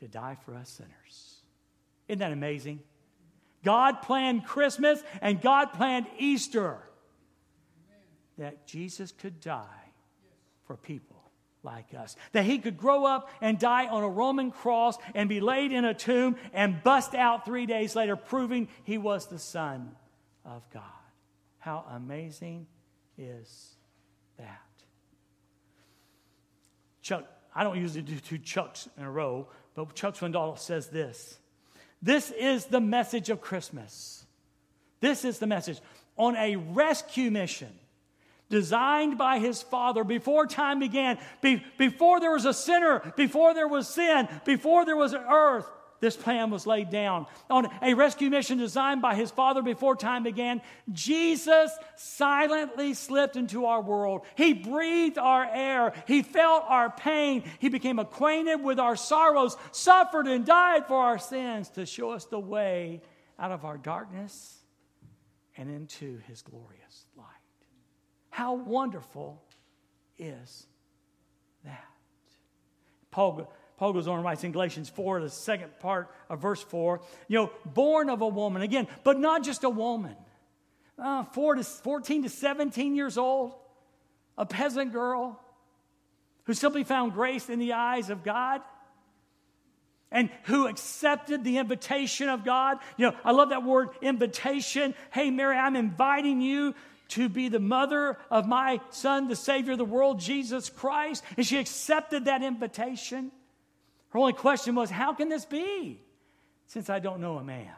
To 0.01 0.09
die 0.09 0.37
for 0.45 0.57
us 0.57 0.69
sinners. 0.69 1.37
Isn't 2.09 2.19
that 2.19 2.33
amazing? 2.33 2.81
God 3.63 4.03
planned 4.03 4.45
Christmas 4.47 5.01
and 5.21 5.41
God 5.41 5.75
planned 5.75 6.07
Easter 6.19 6.77
that 8.37 8.67
Jesus 8.67 9.13
could 9.13 9.39
die 9.39 9.93
for 10.65 10.77
people 10.77 11.23
like 11.63 11.95
us. 11.95 12.17
That 12.33 12.45
he 12.45 12.59
could 12.59 12.77
grow 12.77 13.05
up 13.05 13.31
and 13.41 13.61
die 13.61 13.87
on 13.87 14.03
a 14.03 14.09
Roman 14.09 14.51
cross 14.51 14.99
and 15.15 15.29
be 15.29 15.39
laid 15.39 15.71
in 15.71 15.85
a 15.85 15.95
tomb 15.95 16.35
and 16.53 16.83
bust 16.83 17.15
out 17.15 17.45
three 17.45 17.67
days 17.67 17.95
later, 17.95 18.17
proving 18.17 18.67
he 18.83 18.99
was 18.99 19.29
the 19.29 19.39
Son 19.39 19.93
of 20.45 20.69
God. 20.71 20.83
How 21.61 21.85
amazing 21.93 22.67
is 23.23 23.75
that? 24.39 24.61
Chuck, 27.03 27.25
I 27.55 27.65
don't 27.65 27.79
usually 27.79 28.03
do 28.03 28.19
two 28.19 28.39
Chucks 28.39 28.89
in 28.97 29.05
a 29.05 29.11
row, 29.11 29.49
but 29.75 29.95
Chuck 29.95 30.15
Swindoll 30.17 30.59
says 30.59 30.89
this 30.89 31.39
This 32.01 32.31
is 32.31 32.67
the 32.67 32.81
message 32.81 33.31
of 33.31 33.41
Christmas. 33.41 34.25
This 35.01 35.25
is 35.25 35.39
the 35.39 35.47
message. 35.47 35.81
On 36.17 36.37
a 36.37 36.57
rescue 36.57 37.31
mission 37.31 37.73
designed 38.51 39.17
by 39.17 39.39
his 39.39 39.63
father 39.63 40.05
before 40.05 40.47
time 40.47 40.79
began, 40.79 41.19
be, 41.41 41.65
before 41.79 42.21
there 42.21 42.33
was 42.33 42.45
a 42.45 42.53
sinner, 42.53 43.01
before 43.17 43.55
there 43.55 43.67
was 43.67 43.89
sin, 43.89 44.29
before 44.45 44.85
there 44.85 44.97
was 44.97 45.15
earth, 45.15 45.69
this 46.03 46.17
plan 46.17 46.51
was 46.51 46.67
laid 46.67 46.91
down. 46.91 47.27
On 47.49 47.69
a 47.81 47.95
rescue 47.95 48.29
mission 48.29 48.59
designed 48.59 49.01
by 49.01 49.15
his 49.15 49.31
father 49.31 49.63
before 49.63 49.95
time 49.95 50.25
began, 50.25 50.61
Jesus 50.91 51.71
silently 51.95 52.93
slipped 52.93 53.37
into 53.37 53.67
our 53.67 53.81
world. 53.81 54.23
He 54.35 54.53
breathed 54.53 55.17
our 55.17 55.45
air. 55.45 55.93
He 56.09 56.23
felt 56.23 56.65
our 56.67 56.91
pain. 56.91 57.45
He 57.61 57.69
became 57.69 58.01
acquainted 58.01 58.57
with 58.57 58.81
our 58.81 58.97
sorrows, 58.97 59.57
suffered 59.71 60.27
and 60.27 60.45
died 60.45 60.89
for 60.89 60.97
our 60.97 61.21
sins 61.21 61.69
to 61.71 61.87
show 61.87 62.11
us 62.11 62.25
the 62.25 62.41
way 62.41 63.01
out 63.39 63.53
of 63.53 63.65
our 63.65 63.79
darkness 63.79 64.59
and 65.57 65.71
into 65.71 66.19
his 66.27 66.43
glorious 66.43 67.07
light. 67.17 67.27
How 68.31 68.55
wonderful 68.55 69.41
is 70.19 70.67
that? 71.65 71.85
Paul 73.13 73.49
Paul 73.77 73.93
goes 73.93 74.07
on 74.07 74.17
and 74.17 74.25
writes 74.25 74.45
in 74.45 74.53
Galatians 74.53 74.89
4, 74.89 75.21
the 75.23 75.31
second 75.31 75.79
part 75.81 76.11
of 76.29 76.41
verse 76.41 76.63
4, 76.63 77.01
you 77.29 77.39
know, 77.39 77.51
born 77.65 78.11
of 78.11 78.21
a 78.21 78.29
woman. 78.29 78.63
Again, 78.63 78.87
but 79.05 79.19
not 79.19 79.43
just 79.43 79.65
a 79.65 79.71
woman. 79.71 80.17
Uh, 80.99 81.25
four 81.25 81.55
to, 81.55 81.65
14 81.65 82.25
to 82.25 82.29
17 82.29 82.95
years 82.95 83.19
old, 83.19 83.55
a 84.37 84.47
peasant 84.47 84.93
girl 84.93 85.41
who 86.45 86.55
simply 86.55 86.85
found 86.85 87.13
grace 87.13 87.49
in 87.49 87.59
the 87.59 87.73
eyes 87.73 88.11
of 88.11 88.23
God 88.23 88.61
and 90.11 90.31
who 90.45 90.67
accepted 90.67 91.43
the 91.43 91.59
invitation 91.59 92.29
of 92.29 92.45
God. 92.45 92.79
You 92.97 93.11
know, 93.11 93.17
I 93.25 93.33
love 93.33 93.49
that 93.49 93.65
word 93.65 93.89
invitation. 94.03 94.95
Hey, 95.11 95.31
Mary, 95.31 95.57
I'm 95.57 95.77
inviting 95.77 96.41
you 96.41 96.75
to 97.09 97.29
be 97.29 97.49
the 97.49 97.61
mother 97.61 98.19
of 98.31 98.47
my 98.47 98.81
son, 98.91 99.29
the 99.29 99.37
Savior 99.37 99.73
of 99.73 99.79
the 99.79 99.85
world, 99.85 100.21
Jesus 100.21 100.71
Christ. 100.71 101.25
And 101.37 101.47
she 101.47 101.59
accepted 101.59 102.27
that 102.27 102.43
invitation. 102.43 103.33
Her 104.13 104.19
only 104.19 104.35
question 104.35 104.75
was, 104.75 104.91
How 104.91 105.15
can 105.15 105.29
this 105.29 105.45
be? 105.45 106.01
Since 106.67 106.91
I 106.91 106.99
don't 106.99 107.21
know 107.21 107.39
a 107.39 107.45
man. 107.45 107.73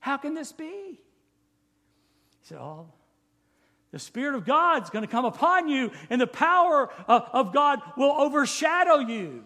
How 0.00 0.16
can 0.16 0.34
this 0.34 0.52
be? 0.52 0.64
He 0.64 0.98
said, 2.42 2.58
Oh, 2.58 2.86
the 3.90 3.98
Spirit 3.98 4.34
of 4.34 4.44
God's 4.44 4.90
going 4.90 5.04
to 5.04 5.10
come 5.10 5.24
upon 5.24 5.68
you, 5.68 5.90
and 6.10 6.20
the 6.20 6.26
power 6.26 6.90
of, 7.08 7.28
of 7.32 7.52
God 7.52 7.80
will 7.96 8.12
overshadow 8.12 8.98
you. 8.98 9.44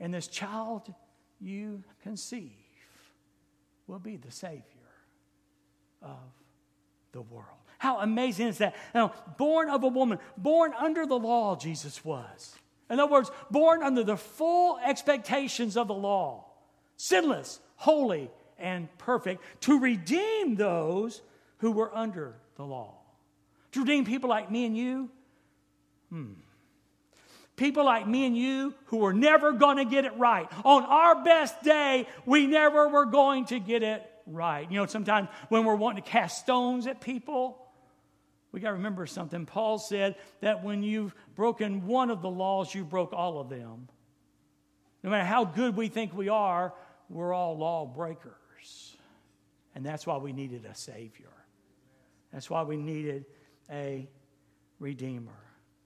And 0.00 0.14
this 0.14 0.28
child 0.28 0.92
you 1.40 1.82
conceive 2.02 2.50
will 3.86 3.98
be 3.98 4.16
the 4.16 4.30
Savior 4.30 4.62
of 6.00 6.18
the 7.12 7.20
world. 7.20 7.48
How 7.78 8.00
amazing 8.00 8.46
is 8.46 8.58
that? 8.58 8.74
Now, 8.94 9.12
born 9.36 9.68
of 9.68 9.82
a 9.82 9.88
woman, 9.88 10.18
born 10.38 10.72
under 10.78 11.04
the 11.04 11.18
law, 11.18 11.56
Jesus 11.56 12.02
was. 12.02 12.54
In 12.90 13.00
other 13.00 13.10
words, 13.10 13.30
born 13.50 13.82
under 13.82 14.04
the 14.04 14.16
full 14.16 14.78
expectations 14.84 15.76
of 15.76 15.88
the 15.88 15.94
law, 15.94 16.44
sinless, 16.96 17.60
holy, 17.76 18.30
and 18.58 18.88
perfect, 18.98 19.42
to 19.62 19.80
redeem 19.80 20.56
those 20.56 21.22
who 21.58 21.72
were 21.72 21.94
under 21.94 22.34
the 22.56 22.64
law. 22.64 22.94
To 23.72 23.80
redeem 23.80 24.04
people 24.04 24.28
like 24.28 24.50
me 24.50 24.66
and 24.66 24.76
you. 24.76 25.10
Hmm. 26.10 26.32
People 27.56 27.84
like 27.84 28.06
me 28.06 28.26
and 28.26 28.36
you 28.36 28.74
who 28.86 28.98
were 28.98 29.12
never 29.12 29.52
going 29.52 29.76
to 29.76 29.84
get 29.84 30.04
it 30.04 30.16
right. 30.16 30.48
On 30.64 30.82
our 30.82 31.24
best 31.24 31.62
day, 31.62 32.06
we 32.26 32.46
never 32.46 32.88
were 32.88 33.06
going 33.06 33.46
to 33.46 33.60
get 33.60 33.82
it 33.82 34.02
right. 34.26 34.70
You 34.70 34.80
know, 34.80 34.86
sometimes 34.86 35.28
when 35.48 35.64
we're 35.64 35.76
wanting 35.76 36.02
to 36.02 36.08
cast 36.08 36.40
stones 36.40 36.86
at 36.86 37.00
people, 37.00 37.63
we 38.54 38.60
got 38.60 38.68
to 38.68 38.74
remember 38.74 39.04
something. 39.04 39.46
Paul 39.46 39.78
said 39.78 40.14
that 40.40 40.62
when 40.62 40.84
you've 40.84 41.12
broken 41.34 41.88
one 41.88 42.08
of 42.08 42.22
the 42.22 42.30
laws, 42.30 42.72
you 42.72 42.84
broke 42.84 43.12
all 43.12 43.40
of 43.40 43.48
them. 43.48 43.88
No 45.02 45.10
matter 45.10 45.24
how 45.24 45.44
good 45.44 45.76
we 45.76 45.88
think 45.88 46.14
we 46.14 46.28
are, 46.28 46.72
we're 47.10 47.34
all 47.34 47.58
lawbreakers. 47.58 48.96
And 49.74 49.84
that's 49.84 50.06
why 50.06 50.18
we 50.18 50.32
needed 50.32 50.66
a 50.66 50.74
Savior. 50.76 51.32
That's 52.32 52.48
why 52.48 52.62
we 52.62 52.76
needed 52.76 53.24
a 53.72 54.08
Redeemer. 54.78 55.32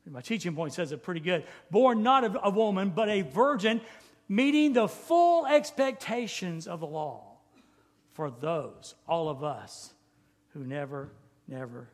My 0.06 0.20
teaching 0.20 0.54
point 0.54 0.74
says 0.74 0.92
it 0.92 1.02
pretty 1.02 1.20
good. 1.20 1.44
Born 1.70 2.02
not 2.02 2.24
of 2.24 2.36
a 2.42 2.50
woman, 2.50 2.90
but 2.90 3.08
a 3.08 3.22
virgin, 3.22 3.80
meeting 4.28 4.74
the 4.74 4.88
full 4.88 5.46
expectations 5.46 6.66
of 6.66 6.80
the 6.80 6.86
law 6.86 7.38
for 8.12 8.30
those, 8.30 8.94
all 9.08 9.30
of 9.30 9.42
us, 9.42 9.94
who 10.52 10.64
never, 10.64 11.12
never. 11.46 11.88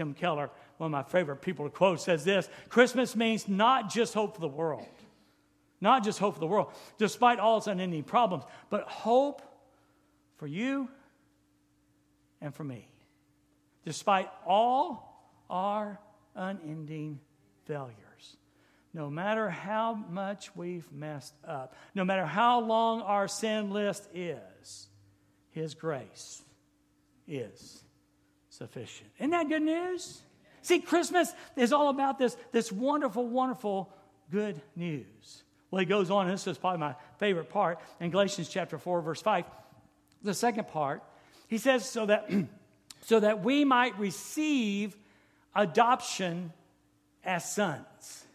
Tim 0.00 0.14
Keller, 0.14 0.48
one 0.78 0.86
of 0.86 0.92
my 0.92 1.02
favorite 1.02 1.42
people 1.42 1.66
to 1.66 1.70
quote, 1.70 2.00
says 2.00 2.24
this 2.24 2.48
Christmas 2.70 3.14
means 3.14 3.46
not 3.46 3.92
just 3.92 4.14
hope 4.14 4.34
for 4.34 4.40
the 4.40 4.48
world, 4.48 4.86
not 5.78 6.02
just 6.02 6.18
hope 6.18 6.32
for 6.32 6.40
the 6.40 6.46
world, 6.46 6.72
despite 6.96 7.38
all 7.38 7.58
its 7.58 7.66
unending 7.66 8.02
problems, 8.02 8.44
but 8.70 8.84
hope 8.84 9.42
for 10.38 10.46
you 10.46 10.88
and 12.40 12.54
for 12.54 12.64
me, 12.64 12.88
despite 13.84 14.30
all 14.46 15.30
our 15.50 16.00
unending 16.34 17.20
failures. 17.66 18.38
No 18.94 19.10
matter 19.10 19.50
how 19.50 19.92
much 20.08 20.56
we've 20.56 20.90
messed 20.90 21.34
up, 21.46 21.74
no 21.94 22.06
matter 22.06 22.24
how 22.24 22.60
long 22.62 23.02
our 23.02 23.28
sin 23.28 23.70
list 23.70 24.08
is, 24.14 24.88
His 25.50 25.74
grace 25.74 26.42
is 27.28 27.84
sufficient. 28.50 29.08
Isn't 29.18 29.30
that 29.30 29.48
good 29.48 29.62
news? 29.62 30.20
See, 30.62 30.80
Christmas 30.80 31.32
is 31.56 31.72
all 31.72 31.88
about 31.88 32.18
this, 32.18 32.36
this 32.52 32.70
wonderful, 32.70 33.26
wonderful 33.26 33.90
good 34.30 34.60
news. 34.76 35.44
Well, 35.70 35.80
he 35.80 35.86
goes 35.86 36.10
on, 36.10 36.26
and 36.26 36.34
this 36.34 36.46
is 36.46 36.58
probably 36.58 36.80
my 36.80 36.94
favorite 37.18 37.48
part 37.48 37.78
in 38.00 38.10
Galatians 38.10 38.48
chapter 38.48 38.76
4, 38.76 39.00
verse 39.00 39.22
5. 39.22 39.44
The 40.22 40.34
second 40.34 40.68
part, 40.68 41.02
he 41.48 41.58
says, 41.58 41.88
so 41.88 42.06
that, 42.06 42.30
so 43.02 43.20
that 43.20 43.42
we 43.42 43.64
might 43.64 43.98
receive 43.98 44.96
adoption 45.54 46.52
as 47.24 47.50
sons. 47.50 48.26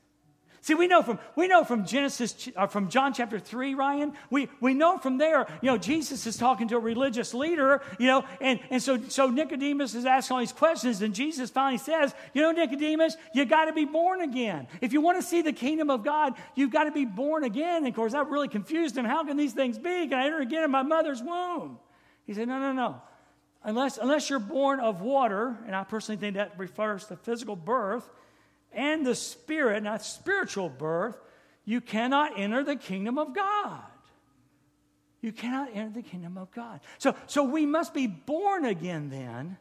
See, 0.66 0.74
we 0.74 0.88
know 0.88 1.04
from 1.04 1.20
we 1.36 1.48
know 1.48 1.64
from 1.64 1.86
Genesis 1.86 2.50
uh, 2.56 2.66
from 2.66 2.90
John 2.90 3.14
chapter 3.14 3.38
three, 3.38 3.76
Ryan. 3.76 4.14
We 4.32 4.50
we 4.60 4.74
know 4.74 4.98
from 4.98 5.20
there. 5.20 5.46
You 5.62 5.70
know, 5.70 5.78
Jesus 5.78 6.26
is 6.26 6.38
talking 6.38 6.70
to 6.70 6.78
a 6.78 6.80
religious 6.80 7.36
leader. 7.36 7.84
You 8.00 8.08
know, 8.08 8.26
and 8.42 8.60
and 8.72 8.82
so 8.82 9.00
so 9.08 9.30
Nicodemus 9.30 9.94
is 9.94 10.08
asking 10.08 10.34
all 10.34 10.40
these 10.40 10.52
questions, 10.52 11.04
and 11.04 11.14
Jesus 11.14 11.52
finally 11.52 11.78
says, 11.78 12.16
you 12.34 12.42
know, 12.42 12.50
Nicodemus, 12.50 13.16
you 13.32 13.46
got 13.46 13.66
to 13.66 13.74
be 13.74 13.86
born 13.86 14.22
again. 14.22 14.68
If 14.82 14.92
you 14.92 15.02
want 15.02 15.22
to 15.22 15.28
see 15.28 15.44
the 15.44 15.54
kingdom 15.54 15.92
of 15.92 16.04
God, 16.04 16.34
you've 16.56 16.72
got 16.72 16.86
to 16.86 16.92
be 16.92 17.06
born 17.06 17.44
again. 17.44 17.84
And 17.84 17.88
of 17.88 17.94
course, 17.94 18.14
that 18.14 18.28
really 18.28 18.48
confused 18.48 18.98
him. 18.98 19.06
How 19.06 19.24
can 19.24 19.38
these 19.38 19.54
things 19.54 19.78
be? 19.78 20.08
Can 20.08 20.18
I 20.18 20.26
enter 20.26 20.40
again 20.40 20.64
in 20.64 20.72
my 20.72 20.82
mother's 20.82 21.22
womb? 21.22 21.78
He 22.26 22.34
said, 22.34 22.48
no, 22.48 22.58
no, 22.58 22.72
no. 22.72 23.04
Unless 23.64 24.00
unless 24.00 24.32
you're 24.32 24.40
born 24.40 24.80
of 24.80 25.02
water, 25.02 25.60
and 25.68 25.76
I 25.76 25.84
personally 25.84 26.20
think 26.20 26.38
that 26.38 26.58
refers 26.58 27.06
to 27.06 27.18
physical 27.18 27.56
birth 27.56 28.10
and 28.76 29.06
the 29.06 29.16
spirit, 29.16 29.84
not 29.84 30.04
spiritual 30.04 30.70
birth, 30.70 31.18
you 31.66 31.82
cannot 31.82 32.38
enter 32.38 32.64
the 32.64 32.76
kingdom 32.76 33.18
of 33.18 33.34
God. 33.34 33.82
You 35.22 35.32
cannot 35.32 35.70
enter 35.74 35.94
the 35.94 36.08
kingdom 36.08 36.38
of 36.38 36.52
God. 36.52 36.82
So, 37.00 37.16
so 37.26 37.44
we 37.44 37.66
must 37.66 37.94
be 37.94 38.06
born 38.06 38.66
again 38.66 39.10
then 39.10 39.58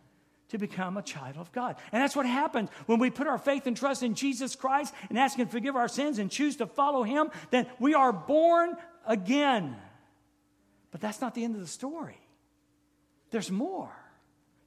to 0.50 0.59
become 0.59 0.98
a 0.98 1.03
child 1.03 1.37
of 1.38 1.50
God. 1.53 1.77
And 1.90 2.03
that's 2.03 2.14
what 2.14 2.27
happens 2.27 2.68
when 2.87 2.98
we 2.98 3.09
put 3.09 3.27
our 3.27 3.38
faith 3.38 3.66
and 3.66 3.77
trust 3.77 4.03
in 4.03 4.14
Jesus 4.14 4.55
Christ 4.55 4.92
and 5.09 5.18
ask 5.18 5.38
Him 5.38 5.46
to 5.46 5.53
forgive 5.53 5.74
our 5.74 5.88
sins 5.88 6.18
and 6.18 6.31
choose 6.31 6.57
to 6.57 6.66
follow 6.66 7.03
Him, 7.03 7.31
then 7.50 7.66
we 7.79 7.94
are 7.94 8.12
born 8.12 8.77
again. 9.07 9.74
But 10.90 11.00
that's 11.00 11.20
not 11.20 11.35
the 11.35 11.42
end 11.42 11.55
of 11.55 11.62
the 11.62 11.66
story. 11.66 12.18
There's 13.31 13.50
more. 13.50 13.90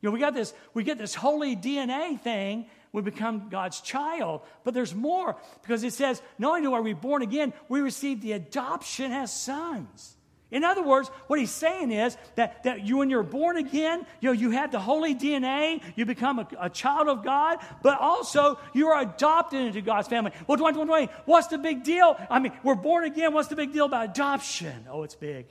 You 0.01 0.09
know, 0.09 0.13
we 0.13 0.19
got 0.19 0.33
this, 0.33 0.53
we 0.73 0.83
get 0.83 0.97
this 0.97 1.15
holy 1.15 1.55
DNA 1.55 2.19
thing 2.19 2.65
we 2.97 3.03
become 3.03 3.49
God's 3.49 3.79
child. 3.79 4.41
But 4.63 4.73
there's 4.73 4.95
more 4.95 5.37
because 5.61 5.83
it 5.83 5.93
says, 5.93 6.19
not 6.39 6.57
only 6.57 6.67
are 6.67 6.81
we 6.81 6.93
born 6.93 7.21
again, 7.21 7.53
we 7.69 7.79
receive 7.79 8.21
the 8.21 8.31
adoption 8.31 9.11
as 9.11 9.31
sons. 9.31 10.15
In 10.49 10.63
other 10.63 10.81
words, 10.81 11.09
what 11.27 11.37
he's 11.37 11.51
saying 11.51 11.91
is 11.91 12.17
that, 12.35 12.63
that 12.63 12.87
you, 12.87 12.97
when 12.97 13.11
you're 13.11 13.21
born 13.21 13.57
again, 13.57 14.03
you 14.19 14.29
know, 14.29 14.33
you 14.33 14.49
have 14.49 14.71
the 14.71 14.79
holy 14.79 15.13
DNA, 15.13 15.83
you 15.95 16.07
become 16.07 16.39
a, 16.39 16.47
a 16.59 16.69
child 16.71 17.07
of 17.07 17.23
God, 17.23 17.59
but 17.83 17.99
also 17.99 18.57
you 18.73 18.87
are 18.87 18.99
adopted 18.99 19.61
into 19.61 19.81
God's 19.81 20.07
family. 20.07 20.31
Well, 20.47 20.57
Dwayne, 20.57 20.73
Dwayne, 20.73 20.87
Dwayne, 20.87 21.09
what's 21.25 21.47
the 21.47 21.59
big 21.59 21.83
deal? 21.83 22.17
I 22.31 22.39
mean, 22.39 22.53
we're 22.63 22.73
born 22.73 23.03
again. 23.03 23.31
What's 23.31 23.49
the 23.49 23.55
big 23.55 23.73
deal 23.73 23.85
about 23.85 24.09
adoption? 24.09 24.87
Oh, 24.89 25.03
it's 25.03 25.15
big. 25.15 25.45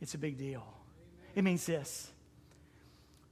It's 0.00 0.14
a 0.14 0.18
big 0.18 0.38
deal. 0.38 0.64
It 1.34 1.44
means 1.44 1.66
this 1.66 2.10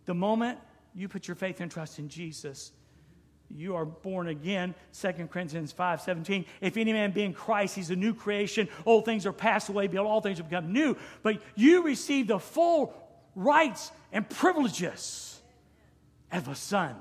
the 0.05 0.15
moment 0.15 0.59
you 0.95 1.09
put 1.09 1.27
your 1.27 1.37
faith 1.37 1.61
and 1.61 1.71
trust 1.71 1.99
in 1.99 2.11
Jesus, 2.11 2.73
you 3.55 3.77
are 3.77 3.85
born 3.85 4.29
again 4.29 4.75
2 5.01 5.13
corinthians 5.31 5.73
5 5.73 6.01
17 6.01 6.45
if 6.61 6.77
any 6.77 6.93
man 6.93 7.13
be 7.13 7.23
in 7.23 7.33
christ 7.33 7.77
he's 7.77 7.91
a 7.91 7.97
new 7.97 8.15
creation. 8.15 8.69
Old 8.85 9.05
things 9.05 9.27
are 9.27 9.33
passed 9.33 9.69
away. 9.69 9.87
Behold 9.87 10.09
all 10.09 10.21
things 10.21 10.39
have 10.39 10.49
become 10.49 10.73
new. 10.73 10.97
But 11.23 11.41
you 11.55 11.83
receive 11.83 12.27
the 12.27 12.39
full 12.39 12.95
rights 13.35 13.93
and 14.13 14.29
privileges 14.29 15.41
of 16.33 16.49
a 16.49 16.55
son. 16.55 16.97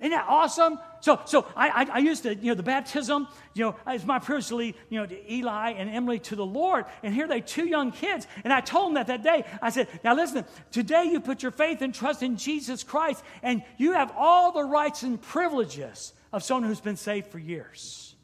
Isn't 0.00 0.12
that 0.12 0.26
awesome 0.28 0.78
So, 1.00 1.20
so 1.26 1.46
I, 1.54 1.68
I, 1.68 1.86
I, 1.94 1.98
used 1.98 2.24
to, 2.24 2.34
you 2.34 2.48
know, 2.48 2.54
the 2.54 2.62
baptism, 2.62 3.28
you 3.54 3.64
know, 3.64 3.76
it's 3.86 4.04
my 4.04 4.18
privilege 4.18 4.48
to 4.48 4.56
lead, 4.56 4.74
you 4.88 4.98
know, 4.98 5.06
to 5.06 5.32
Eli 5.32 5.70
and 5.72 5.88
Emily 5.88 6.18
to 6.20 6.36
the 6.36 6.44
Lord. 6.44 6.86
And 7.02 7.14
here 7.14 7.28
they 7.28 7.40
two 7.40 7.66
young 7.66 7.92
kids. 7.92 8.26
And 8.44 8.52
I 8.52 8.60
told 8.60 8.88
them 8.88 8.94
that 8.94 9.06
that 9.06 9.22
day, 9.22 9.44
I 9.62 9.70
said, 9.70 9.88
now 10.02 10.14
listen, 10.14 10.44
today 10.72 11.04
you 11.04 11.20
put 11.20 11.42
your 11.42 11.52
faith 11.52 11.82
and 11.82 11.94
trust 11.94 12.22
in 12.22 12.36
Jesus 12.36 12.82
Christ, 12.82 13.22
and 13.42 13.62
you 13.76 13.92
have 13.92 14.12
all 14.16 14.52
the 14.52 14.64
rights 14.64 15.02
and 15.02 15.20
privileges 15.20 16.12
of 16.32 16.42
someone 16.42 16.68
who's 16.68 16.80
been 16.80 16.96
saved 16.96 17.28
for 17.28 17.38
years. 17.38 18.14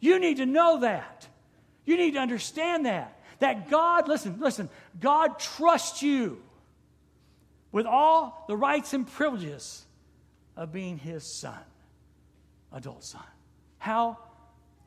You 0.00 0.18
need 0.18 0.38
to 0.38 0.46
know 0.46 0.80
that. 0.80 1.28
You 1.84 1.96
need 1.96 2.14
to 2.14 2.20
understand 2.20 2.86
that. 2.86 3.20
That 3.40 3.70
God, 3.70 4.08
listen, 4.08 4.38
listen, 4.40 4.68
God 5.00 5.38
trusts 5.38 6.02
you 6.02 6.42
with 7.72 7.86
all 7.86 8.44
the 8.48 8.56
rights 8.56 8.92
and 8.92 9.06
privileges 9.06 9.84
of 10.56 10.72
being 10.72 10.98
his 10.98 11.24
son, 11.24 11.58
adult 12.72 13.04
son. 13.04 13.22
How 13.78 14.18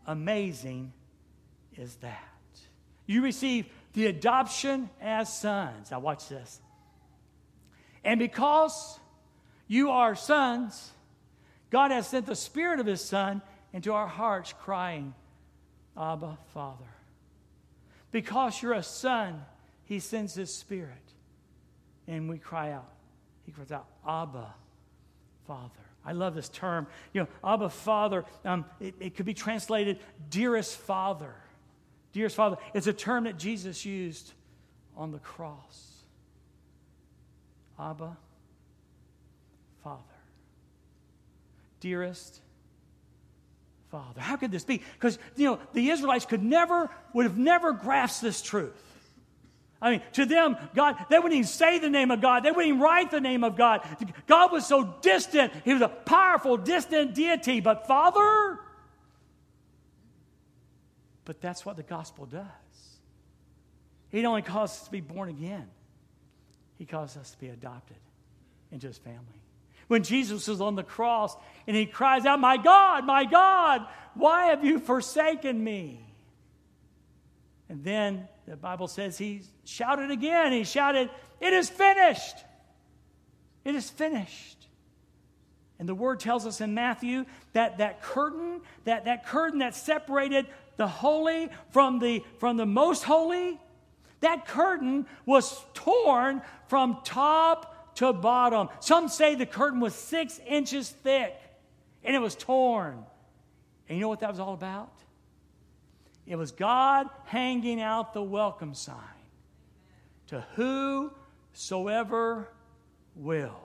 amazing 0.05 0.93
is 1.75 1.95
that? 1.97 2.21
You 3.05 3.21
receive 3.21 3.67
the 3.93 4.07
adoption 4.07 4.89
as 5.01 5.35
sons. 5.35 5.91
Now, 5.91 5.99
watch 5.99 6.27
this. 6.27 6.59
And 8.03 8.19
because 8.19 8.99
you 9.67 9.91
are 9.91 10.15
sons, 10.15 10.91
God 11.69 11.91
has 11.91 12.07
sent 12.07 12.25
the 12.25 12.35
Spirit 12.35 12.79
of 12.79 12.85
His 12.85 13.01
Son 13.01 13.41
into 13.73 13.93
our 13.93 14.07
hearts, 14.07 14.53
crying, 14.61 15.13
Abba, 15.97 16.37
Father. 16.53 16.85
Because 18.11 18.61
you're 18.61 18.73
a 18.73 18.83
son, 18.83 19.43
He 19.85 19.99
sends 19.99 20.35
His 20.35 20.53
Spirit. 20.53 20.93
And 22.07 22.29
we 22.29 22.37
cry 22.37 22.71
out. 22.71 22.91
He 23.45 23.51
cries 23.51 23.71
out, 23.71 23.87
Abba, 24.07 24.53
Father. 25.47 25.84
I 26.05 26.11
love 26.11 26.35
this 26.35 26.49
term. 26.49 26.87
You 27.13 27.21
know, 27.21 27.27
Abba, 27.43 27.69
Father, 27.69 28.25
um, 28.43 28.65
it, 28.79 28.95
it 28.99 29.15
could 29.15 29.25
be 29.25 29.33
translated 29.33 29.99
dearest 30.29 30.77
Father. 30.77 31.33
Dearest 32.13 32.35
Father. 32.35 32.57
It's 32.73 32.87
a 32.87 32.93
term 32.93 33.23
that 33.23 33.37
Jesus 33.37 33.85
used 33.85 34.31
on 34.95 35.11
the 35.11 35.19
cross. 35.19 35.91
Abba, 37.79 38.15
Father. 39.83 40.01
Dearest 41.79 42.39
Father. 43.91 44.21
How 44.21 44.35
could 44.35 44.51
this 44.51 44.63
be? 44.63 44.81
Because, 44.93 45.19
you 45.35 45.45
know, 45.45 45.59
the 45.73 45.89
Israelites 45.89 46.25
could 46.25 46.43
never, 46.43 46.89
would 47.13 47.25
have 47.25 47.37
never 47.37 47.73
grasped 47.73 48.21
this 48.21 48.41
truth. 48.41 48.73
I 49.85 49.91
mean, 49.91 50.01
to 50.13 50.25
them, 50.25 50.57
God, 50.73 50.95
they 51.11 51.17
wouldn't 51.19 51.35
even 51.35 51.47
say 51.47 51.77
the 51.77 51.91
name 51.91 52.09
of 52.09 52.19
God. 52.19 52.41
They 52.41 52.49
wouldn't 52.49 52.69
even 52.69 52.81
write 52.81 53.11
the 53.11 53.21
name 53.21 53.43
of 53.43 53.55
God. 53.55 53.81
God 54.25 54.51
was 54.51 54.65
so 54.65 54.95
distant. 55.01 55.53
He 55.63 55.73
was 55.73 55.83
a 55.83 55.87
powerful, 55.87 56.57
distant 56.57 57.13
deity. 57.13 57.59
But 57.59 57.85
Father? 57.85 58.59
But 61.23 61.39
that's 61.39 61.67
what 61.67 61.77
the 61.77 61.83
gospel 61.83 62.25
does. 62.25 62.41
He 64.09 64.23
not 64.23 64.29
only 64.29 64.41
calls 64.41 64.71
us 64.71 64.85
to 64.85 64.91
be 64.91 65.01
born 65.01 65.29
again, 65.29 65.69
He 66.79 66.87
calls 66.87 67.15
us 67.15 67.29
to 67.29 67.37
be 67.37 67.49
adopted 67.49 67.97
into 68.71 68.87
His 68.87 68.97
family. 68.97 69.39
When 69.87 70.01
Jesus 70.01 70.47
was 70.47 70.61
on 70.61 70.73
the 70.73 70.83
cross 70.83 71.37
and 71.67 71.77
He 71.77 71.85
cries 71.85 72.25
out, 72.25 72.39
My 72.39 72.57
God, 72.57 73.05
my 73.05 73.23
God, 73.23 73.85
why 74.15 74.47
have 74.47 74.65
you 74.65 74.79
forsaken 74.79 75.63
me? 75.63 75.99
And 77.69 77.83
then 77.83 78.27
the 78.47 78.55
Bible 78.55 78.87
says 78.87 79.17
he 79.17 79.41
shouted 79.63 80.11
again. 80.11 80.51
He 80.51 80.63
shouted, 80.63 81.09
It 81.41 81.53
is 81.53 81.69
finished. 81.69 82.37
It 83.63 83.75
is 83.75 83.89
finished. 83.89 84.67
And 85.79 85.89
the 85.89 85.95
word 85.95 86.19
tells 86.19 86.45
us 86.45 86.61
in 86.61 86.73
Matthew 86.73 87.25
that 87.53 87.79
that 87.79 88.01
curtain, 88.01 88.61
that, 88.85 89.05
that 89.05 89.25
curtain 89.25 89.59
that 89.59 89.75
separated 89.75 90.45
the 90.77 90.87
holy 90.87 91.49
from 91.71 91.99
the, 91.99 92.23
from 92.39 92.57
the 92.57 92.65
most 92.65 93.03
holy, 93.03 93.59
that 94.21 94.47
curtain 94.47 95.05
was 95.25 95.63
torn 95.73 96.41
from 96.67 96.99
top 97.03 97.95
to 97.95 98.13
bottom. 98.13 98.69
Some 98.79 99.09
say 99.09 99.35
the 99.35 99.45
curtain 99.45 99.79
was 99.79 99.93
six 99.93 100.39
inches 100.47 100.89
thick 100.89 101.35
and 102.03 102.15
it 102.15 102.19
was 102.19 102.35
torn. 102.35 103.03
And 103.89 103.97
you 103.97 104.01
know 104.01 104.09
what 104.09 104.21
that 104.21 104.29
was 104.29 104.39
all 104.39 104.53
about? 104.53 104.91
It 106.27 106.37
was 106.37 106.51
God 106.51 107.07
hanging 107.25 107.81
out 107.81 108.13
the 108.13 108.23
welcome 108.23 108.73
sign 108.73 108.97
to 110.27 110.41
whosoever 110.55 112.49
will. 113.15 113.59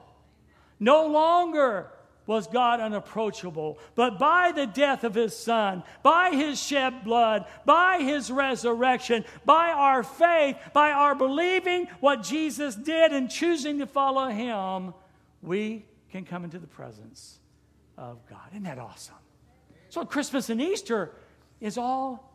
No 0.79 1.07
longer 1.07 1.91
was 2.27 2.47
God 2.47 2.79
unapproachable, 2.79 3.79
but 3.95 4.19
by 4.19 4.51
the 4.51 4.67
death 4.67 5.03
of 5.03 5.15
his 5.15 5.35
son, 5.35 5.83
by 6.03 6.29
his 6.29 6.61
shed 6.61 7.03
blood, 7.03 7.45
by 7.65 7.97
his 7.99 8.31
resurrection, 8.31 9.25
by 9.43 9.71
our 9.71 10.03
faith, 10.03 10.55
by 10.71 10.91
our 10.91 11.15
believing 11.15 11.87
what 11.99 12.23
Jesus 12.23 12.75
did 12.75 13.11
and 13.11 13.29
choosing 13.29 13.79
to 13.79 13.87
follow 13.87 14.29
him, 14.29 14.93
we 15.41 15.83
can 16.11 16.23
come 16.23 16.43
into 16.43 16.59
the 16.59 16.67
presence 16.67 17.39
of 17.97 18.19
God. 18.29 18.47
Isn't 18.51 18.63
that 18.63 18.79
awesome? 18.79 19.15
So 19.89 20.05
Christmas 20.05 20.49
and 20.49 20.61
Easter 20.61 21.11
is 21.59 21.77
all 21.77 22.30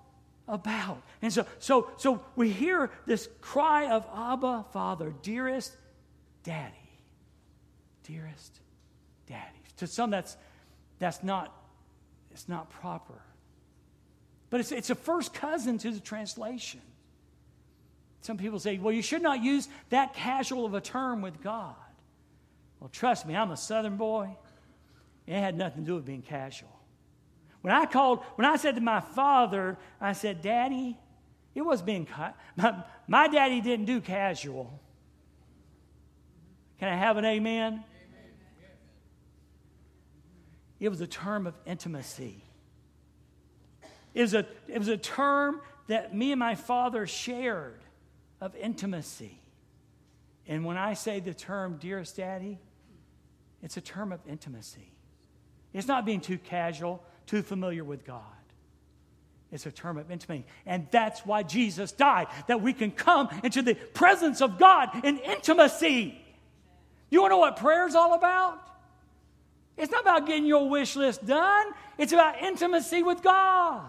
about. 0.48 1.02
And 1.22 1.32
so, 1.32 1.46
so, 1.58 1.90
so 1.96 2.22
we 2.36 2.50
hear 2.50 2.90
this 3.06 3.28
cry 3.40 3.90
of 3.90 4.06
Abba, 4.14 4.66
Father, 4.72 5.12
dearest 5.22 5.76
Daddy, 6.42 6.74
dearest 8.04 8.60
Daddy. 9.26 9.42
To 9.78 9.86
some, 9.86 10.10
that's 10.10 10.36
that's 10.98 11.22
not 11.22 11.54
it's 12.30 12.48
not 12.48 12.70
proper, 12.70 13.20
but 14.48 14.60
it's 14.60 14.72
it's 14.72 14.90
a 14.90 14.94
first 14.94 15.34
cousin 15.34 15.78
to 15.78 15.90
the 15.90 16.00
translation. 16.00 16.80
Some 18.22 18.38
people 18.38 18.58
say, 18.58 18.78
well, 18.78 18.92
you 18.92 19.02
should 19.02 19.22
not 19.22 19.42
use 19.42 19.68
that 19.90 20.14
casual 20.14 20.64
of 20.64 20.74
a 20.74 20.80
term 20.80 21.22
with 21.22 21.42
God. 21.42 21.74
Well, 22.80 22.90
trust 22.90 23.26
me, 23.26 23.36
I'm 23.36 23.50
a 23.50 23.56
Southern 23.56 23.96
boy. 23.96 24.36
It 25.26 25.38
had 25.38 25.56
nothing 25.56 25.84
to 25.84 25.86
do 25.86 25.94
with 25.94 26.06
being 26.06 26.22
casual. 26.22 26.75
When 27.66 27.74
I 27.74 27.84
called, 27.84 28.20
when 28.36 28.46
I 28.46 28.54
said 28.58 28.76
to 28.76 28.80
my 28.80 29.00
father, 29.00 29.76
I 30.00 30.12
said, 30.12 30.40
Daddy, 30.40 30.96
it 31.52 31.62
was 31.62 31.82
being, 31.82 32.06
my, 32.56 32.84
my 33.08 33.26
daddy 33.26 33.60
didn't 33.60 33.86
do 33.86 34.00
casual. 34.00 34.80
Can 36.78 36.88
I 36.88 36.94
have 36.94 37.16
an 37.16 37.24
amen? 37.24 37.72
amen? 37.72 37.82
It 40.78 40.90
was 40.90 41.00
a 41.00 41.08
term 41.08 41.44
of 41.48 41.54
intimacy. 41.66 42.44
It 44.14 44.22
was, 44.22 44.34
a, 44.34 44.46
it 44.68 44.78
was 44.78 44.86
a 44.86 44.96
term 44.96 45.60
that 45.88 46.14
me 46.14 46.30
and 46.30 46.38
my 46.38 46.54
father 46.54 47.04
shared 47.04 47.80
of 48.40 48.54
intimacy. 48.54 49.40
And 50.46 50.64
when 50.64 50.76
I 50.76 50.94
say 50.94 51.18
the 51.18 51.34
term 51.34 51.78
dearest 51.78 52.16
daddy, 52.16 52.60
it's 53.60 53.76
a 53.76 53.80
term 53.80 54.12
of 54.12 54.20
intimacy. 54.24 54.92
It's 55.72 55.88
not 55.88 56.06
being 56.06 56.20
too 56.20 56.38
casual 56.38 57.02
too 57.26 57.42
familiar 57.42 57.84
with 57.84 58.04
God. 58.04 58.22
It's 59.52 59.66
a 59.66 59.70
term 59.70 59.96
of 59.96 60.10
intimacy. 60.10 60.44
And 60.66 60.86
that's 60.90 61.24
why 61.24 61.42
Jesus 61.42 61.92
died, 61.92 62.26
that 62.48 62.60
we 62.60 62.72
can 62.72 62.90
come 62.90 63.28
into 63.44 63.62
the 63.62 63.74
presence 63.74 64.40
of 64.40 64.58
God 64.58 65.04
in 65.04 65.18
intimacy. 65.18 66.20
You 67.10 67.20
want 67.20 67.30
to 67.30 67.34
know 67.36 67.40
what 67.40 67.56
prayer 67.56 67.86
is 67.86 67.94
all 67.94 68.14
about? 68.14 68.60
It's 69.76 69.92
not 69.92 70.02
about 70.02 70.26
getting 70.26 70.46
your 70.46 70.68
wish 70.68 70.96
list 70.96 71.24
done, 71.24 71.66
it's 71.98 72.12
about 72.12 72.42
intimacy 72.42 73.02
with 73.02 73.22
God. 73.22 73.88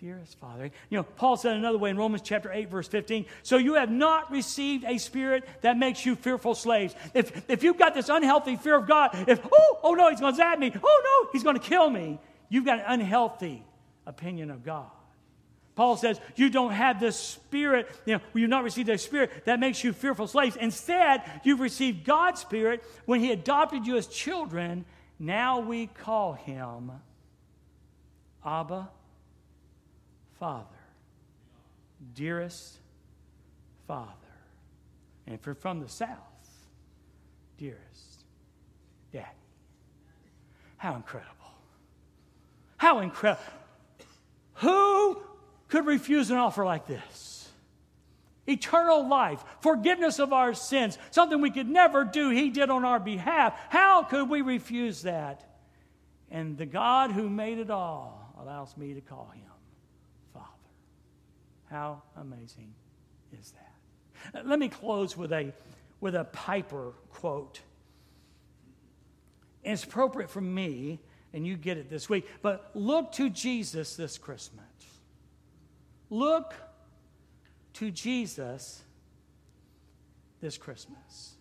Dearest 0.00 0.38
Father. 0.38 0.70
You 0.90 0.98
know, 0.98 1.02
Paul 1.02 1.38
said 1.38 1.56
another 1.56 1.78
way 1.78 1.88
in 1.88 1.96
Romans 1.96 2.22
chapter 2.22 2.52
8, 2.52 2.68
verse 2.68 2.86
15. 2.86 3.24
So 3.42 3.56
you 3.56 3.74
have 3.74 3.90
not 3.90 4.30
received 4.30 4.84
a 4.84 4.98
spirit 4.98 5.44
that 5.62 5.78
makes 5.78 6.04
you 6.04 6.16
fearful 6.16 6.54
slaves. 6.54 6.94
If, 7.14 7.48
if 7.48 7.62
you've 7.62 7.78
got 7.78 7.94
this 7.94 8.10
unhealthy 8.10 8.56
fear 8.56 8.76
of 8.76 8.86
God, 8.86 9.10
if, 9.26 9.40
oh, 9.50 9.78
oh 9.82 9.94
no, 9.94 10.10
he's 10.10 10.20
going 10.20 10.34
to 10.34 10.36
zap 10.36 10.58
me. 10.58 10.70
Oh 10.82 11.22
no, 11.24 11.30
he's 11.32 11.42
going 11.42 11.58
to 11.58 11.62
kill 11.62 11.88
me. 11.88 12.18
You've 12.50 12.66
got 12.66 12.80
an 12.80 12.84
unhealthy 13.00 13.64
opinion 14.06 14.50
of 14.50 14.64
God. 14.64 14.90
Paul 15.76 15.96
says, 15.96 16.20
You 16.34 16.50
don't 16.50 16.72
have 16.72 17.00
this 17.00 17.18
spirit, 17.18 17.88
you 18.04 18.14
know, 18.14 18.20
you've 18.34 18.50
not 18.50 18.64
received 18.64 18.90
a 18.90 18.98
spirit 18.98 19.30
that 19.46 19.60
makes 19.60 19.82
you 19.82 19.94
fearful 19.94 20.26
slaves. 20.26 20.56
Instead, 20.56 21.22
you've 21.42 21.60
received 21.60 22.04
God's 22.04 22.40
spirit 22.40 22.82
when 23.06 23.20
He 23.20 23.32
adopted 23.32 23.86
you 23.86 23.96
as 23.96 24.06
children. 24.06 24.84
Now 25.18 25.60
we 25.60 25.86
call 25.86 26.34
Him 26.34 26.92
Abba 28.44 28.90
Father. 30.38 30.66
Dearest 32.14 32.78
Father. 33.86 34.12
And 35.26 35.34
if 35.34 35.46
you're 35.46 35.54
from 35.54 35.80
the 35.80 35.88
South, 35.88 36.18
dearest 37.58 38.24
Daddy. 39.12 39.26
How 40.76 40.94
incredible. 40.94 41.32
How 42.76 43.00
incredible. 43.00 43.42
Who 44.56 45.20
could 45.68 45.86
refuse 45.86 46.30
an 46.30 46.36
offer 46.36 46.64
like 46.64 46.86
this? 46.86 47.36
eternal 48.46 49.06
life, 49.06 49.44
forgiveness 49.60 50.18
of 50.18 50.32
our 50.32 50.54
sins, 50.54 50.98
something 51.10 51.40
we 51.40 51.50
could 51.50 51.68
never 51.68 52.04
do, 52.04 52.30
He 52.30 52.50
did 52.50 52.70
on 52.70 52.84
our 52.84 53.00
behalf. 53.00 53.58
How 53.68 54.02
could 54.02 54.28
we 54.28 54.40
refuse 54.42 55.02
that? 55.02 55.42
And 56.30 56.56
the 56.56 56.66
God 56.66 57.12
who 57.12 57.28
made 57.28 57.58
it 57.58 57.70
all 57.70 58.34
allows 58.40 58.76
me 58.76 58.94
to 58.94 59.00
call 59.00 59.30
Him. 59.34 59.45
How 61.70 62.02
amazing 62.16 62.72
is 63.38 63.52
that? 63.52 64.46
Let 64.46 64.58
me 64.58 64.68
close 64.68 65.16
with 65.16 65.32
a, 65.32 65.52
with 66.00 66.14
a 66.14 66.24
Piper 66.24 66.92
quote. 67.10 67.60
And 69.64 69.74
it's 69.74 69.84
appropriate 69.84 70.30
for 70.30 70.40
me, 70.40 71.00
and 71.32 71.46
you 71.46 71.56
get 71.56 71.76
it 71.76 71.90
this 71.90 72.08
week, 72.08 72.26
but 72.40 72.70
look 72.74 73.12
to 73.12 73.28
Jesus 73.28 73.96
this 73.96 74.16
Christmas. 74.16 74.64
Look 76.08 76.54
to 77.74 77.90
Jesus 77.90 78.82
this 80.40 80.56
Christmas. 80.56 81.34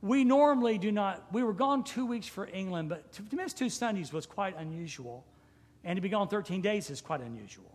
We 0.00 0.24
normally 0.24 0.78
do 0.78 0.92
not, 0.92 1.24
we 1.32 1.42
were 1.42 1.52
gone 1.52 1.84
two 1.84 2.04
weeks 2.04 2.26
for 2.26 2.46
England, 2.52 2.88
but 2.88 3.12
to, 3.12 3.22
to 3.22 3.36
miss 3.36 3.52
two 3.52 3.70
Sundays 3.70 4.12
was 4.12 4.26
quite 4.26 4.56
unusual. 4.58 5.24
And 5.82 5.96
to 5.96 6.00
be 6.00 6.08
gone 6.08 6.28
13 6.28 6.62
days 6.62 6.90
is 6.90 7.00
quite 7.00 7.20
unusual. 7.20 7.70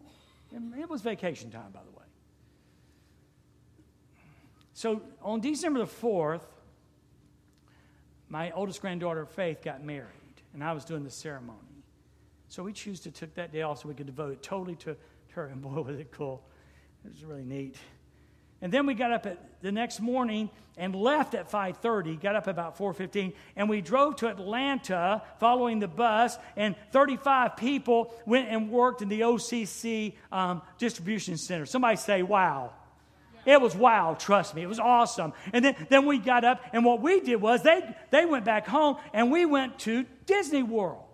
It 0.51 0.89
was 0.89 1.01
vacation 1.01 1.51
time, 1.51 1.71
by 1.71 1.81
the 1.83 1.91
way. 1.91 2.05
So 4.73 5.01
on 5.21 5.41
December 5.41 5.79
the 5.79 5.85
4th, 5.85 6.41
my 8.29 8.51
oldest 8.51 8.81
granddaughter, 8.81 9.25
Faith, 9.25 9.61
got 9.63 9.83
married, 9.83 10.07
and 10.53 10.63
I 10.63 10.73
was 10.73 10.85
doing 10.85 11.03
the 11.03 11.11
ceremony. 11.11 11.57
So 12.47 12.63
we 12.63 12.73
chose 12.73 12.99
to 13.01 13.11
take 13.11 13.35
that 13.35 13.51
day 13.51 13.61
off 13.61 13.81
so 13.81 13.89
we 13.89 13.93
could 13.93 14.05
devote 14.05 14.31
it 14.31 14.41
totally 14.41 14.75
to 14.77 14.95
her, 15.31 15.47
and 15.47 15.61
boy, 15.61 15.81
was 15.81 15.99
it 15.99 16.11
cool. 16.11 16.43
It 17.05 17.11
was 17.11 17.23
really 17.23 17.45
neat. 17.45 17.77
And 18.61 18.71
then 18.71 18.85
we 18.85 18.93
got 18.93 19.11
up 19.11 19.25
at 19.25 19.39
the 19.61 19.71
next 19.71 19.99
morning 19.99 20.49
and 20.77 20.95
left 20.95 21.33
at 21.33 21.49
5:30. 21.49 22.15
Got 22.21 22.35
up 22.35 22.47
about 22.47 22.77
4:15, 22.77 23.33
and 23.55 23.69
we 23.69 23.81
drove 23.81 24.17
to 24.17 24.27
Atlanta 24.27 25.21
following 25.39 25.79
the 25.79 25.87
bus. 25.87 26.37
And 26.55 26.75
35 26.91 27.57
people 27.57 28.13
went 28.25 28.49
and 28.49 28.69
worked 28.69 29.01
in 29.01 29.09
the 29.09 29.21
OCC 29.21 30.15
um, 30.31 30.61
distribution 30.77 31.37
center. 31.37 31.65
Somebody 31.65 31.97
say, 31.97 32.23
"Wow!" 32.23 32.73
It 33.45 33.61
was 33.61 33.75
wow, 33.75 34.15
trust 34.19 34.53
me. 34.53 34.61
It 34.61 34.67
was 34.67 34.79
awesome. 34.79 35.33
And 35.53 35.63
then, 35.63 35.75
then 35.89 36.05
we 36.05 36.19
got 36.19 36.43
up, 36.43 36.61
and 36.73 36.83
what 36.83 37.01
we 37.01 37.21
did 37.21 37.37
was 37.37 37.63
they, 37.63 37.95
they 38.11 38.25
went 38.25 38.43
back 38.43 38.67
home, 38.67 38.97
and 39.13 39.31
we 39.31 39.45
went 39.45 39.79
to 39.79 40.05
Disney 40.25 40.61
World 40.61 41.08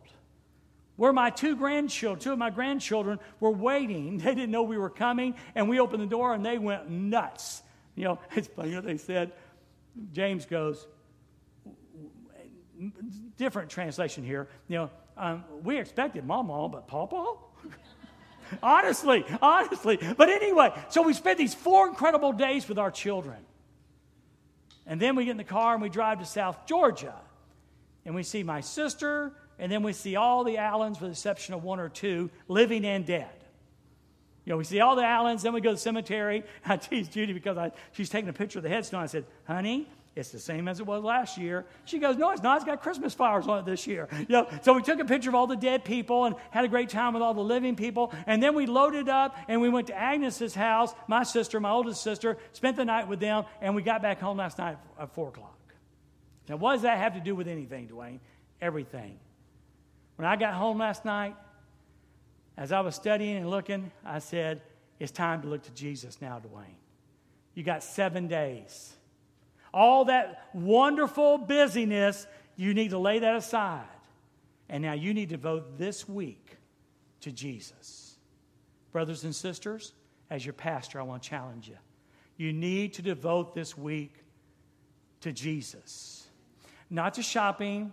where 0.95 1.13
my 1.13 1.29
two 1.29 1.55
grandchildren, 1.55 2.19
two 2.19 2.33
of 2.33 2.39
my 2.39 2.49
grandchildren 2.49 3.19
were 3.39 3.51
waiting. 3.51 4.17
They 4.25 4.33
didn't 4.33 4.51
know 4.51 4.63
we 4.63 4.77
were 4.77 4.89
coming, 4.89 5.35
and 5.53 5.69
we 5.69 5.79
opened 5.79 6.01
the 6.01 6.07
door 6.07 6.33
and 6.33 6.45
they 6.45 6.57
went 6.57 6.89
nuts. 6.89 7.61
You 7.95 8.05
know, 8.05 8.19
it's 8.35 8.47
funny 8.47 8.75
what 8.75 8.85
they 8.85 8.97
said. 8.97 9.31
James 10.11 10.45
goes, 10.45 10.85
different 13.37 13.69
translation 13.69 14.23
here. 14.23 14.47
You 14.67 14.77
know, 14.77 14.89
um, 15.17 15.43
we 15.63 15.77
expected 15.77 16.25
Mama, 16.25 16.67
but 16.69 16.87
Papa? 16.87 17.35
honestly, 18.63 19.25
honestly. 19.41 19.97
But 20.17 20.29
anyway, 20.29 20.73
so 20.89 21.01
we 21.01 21.13
spent 21.13 21.37
these 21.37 21.53
four 21.53 21.87
incredible 21.87 22.33
days 22.33 22.67
with 22.67 22.77
our 22.77 22.91
children. 22.91 23.37
And 24.85 24.99
then 25.01 25.15
we 25.15 25.25
get 25.25 25.31
in 25.31 25.37
the 25.37 25.43
car 25.43 25.73
and 25.73 25.81
we 25.81 25.89
drive 25.89 26.19
to 26.19 26.25
South 26.25 26.67
Georgia. 26.67 27.15
And 28.05 28.13
we 28.13 28.23
see 28.23 28.43
my 28.43 28.61
sister, 28.61 29.33
and 29.59 29.71
then 29.71 29.83
we 29.83 29.93
see 29.93 30.15
all 30.15 30.43
the 30.43 30.57
Allens, 30.57 30.99
with 30.99 31.09
the 31.09 31.13
exception 31.13 31.53
of 31.53 31.63
one 31.63 31.79
or 31.79 31.89
two, 31.89 32.29
living 32.47 32.85
and 32.85 33.05
dead. 33.05 33.29
You 34.45 34.51
know, 34.51 34.57
we 34.57 34.63
see 34.63 34.79
all 34.79 34.95
the 34.95 35.03
Allens, 35.03 35.43
then 35.43 35.53
we 35.53 35.61
go 35.61 35.69
to 35.69 35.75
the 35.75 35.81
cemetery. 35.81 36.43
I 36.65 36.77
tease 36.77 37.07
Judy 37.07 37.33
because 37.33 37.57
I, 37.57 37.71
she's 37.91 38.09
taking 38.09 38.29
a 38.29 38.33
picture 38.33 38.59
of 38.59 38.63
the 38.63 38.69
headstone. 38.69 39.01
I 39.01 39.07
said, 39.07 39.25
honey, 39.47 39.87
it's 40.15 40.29
the 40.29 40.39
same 40.39 40.69
as 40.69 40.79
it 40.79 40.85
was 40.85 41.03
last 41.03 41.37
year. 41.37 41.65
She 41.83 41.99
goes, 41.99 42.15
No, 42.15 42.31
it's 42.31 42.41
not. 42.41 42.55
It's 42.55 42.65
got 42.65 42.81
Christmas 42.81 43.13
flowers 43.13 43.47
on 43.47 43.59
it 43.59 43.65
this 43.65 43.85
year. 43.85 44.07
You 44.17 44.25
know, 44.29 44.47
so 44.61 44.71
we 44.71 44.81
took 44.81 44.99
a 44.99 45.05
picture 45.05 45.29
of 45.29 45.35
all 45.35 45.45
the 45.45 45.57
dead 45.57 45.83
people 45.83 46.23
and 46.23 46.35
had 46.51 46.63
a 46.63 46.69
great 46.69 46.89
time 46.89 47.13
with 47.13 47.21
all 47.21 47.33
the 47.33 47.43
living 47.43 47.75
people. 47.75 48.13
And 48.25 48.41
then 48.41 48.55
we 48.55 48.65
loaded 48.65 49.09
up 49.09 49.35
and 49.49 49.59
we 49.59 49.67
went 49.67 49.87
to 49.87 49.95
Agnes's 49.95 50.55
house, 50.55 50.93
my 51.07 51.23
sister, 51.23 51.59
my 51.59 51.71
oldest 51.71 52.01
sister, 52.01 52.37
spent 52.53 52.77
the 52.77 52.85
night 52.85 53.09
with 53.09 53.19
them, 53.19 53.43
and 53.59 53.75
we 53.75 53.81
got 53.81 54.01
back 54.01 54.21
home 54.21 54.37
last 54.37 54.57
night 54.57 54.77
at 54.97 55.13
4 55.13 55.27
o'clock. 55.27 55.59
Now, 56.47 56.55
what 56.55 56.73
does 56.73 56.83
that 56.83 56.97
have 56.97 57.15
to 57.15 57.19
do 57.19 57.35
with 57.35 57.49
anything, 57.49 57.89
Dwayne? 57.89 58.19
Everything. 58.61 59.19
When 60.15 60.27
I 60.27 60.35
got 60.35 60.53
home 60.53 60.79
last 60.79 61.05
night, 61.05 61.35
as 62.57 62.71
I 62.71 62.79
was 62.81 62.95
studying 62.95 63.37
and 63.37 63.49
looking, 63.49 63.91
I 64.05 64.19
said, 64.19 64.61
It's 64.99 65.11
time 65.11 65.41
to 65.41 65.47
look 65.47 65.63
to 65.63 65.71
Jesus 65.71 66.21
now, 66.21 66.39
Dwayne. 66.39 66.75
You 67.53 67.63
got 67.63 67.83
seven 67.83 68.27
days. 68.27 68.93
All 69.73 70.05
that 70.05 70.49
wonderful 70.53 71.37
busyness, 71.37 72.27
you 72.55 72.73
need 72.73 72.91
to 72.91 72.97
lay 72.97 73.19
that 73.19 73.35
aside. 73.35 73.87
And 74.69 74.81
now 74.83 74.93
you 74.93 75.13
need 75.13 75.29
to 75.29 75.35
devote 75.35 75.77
this 75.77 76.07
week 76.07 76.57
to 77.21 77.31
Jesus. 77.31 78.15
Brothers 78.91 79.25
and 79.25 79.35
sisters, 79.35 79.93
as 80.29 80.45
your 80.45 80.53
pastor, 80.53 80.99
I 80.99 81.03
want 81.03 81.23
to 81.23 81.29
challenge 81.29 81.67
you. 81.67 81.77
You 82.37 82.53
need 82.53 82.93
to 82.93 83.01
devote 83.01 83.53
this 83.53 83.77
week 83.77 84.13
to 85.21 85.31
Jesus. 85.31 86.27
Not 86.89 87.15
to 87.15 87.23
shopping, 87.23 87.91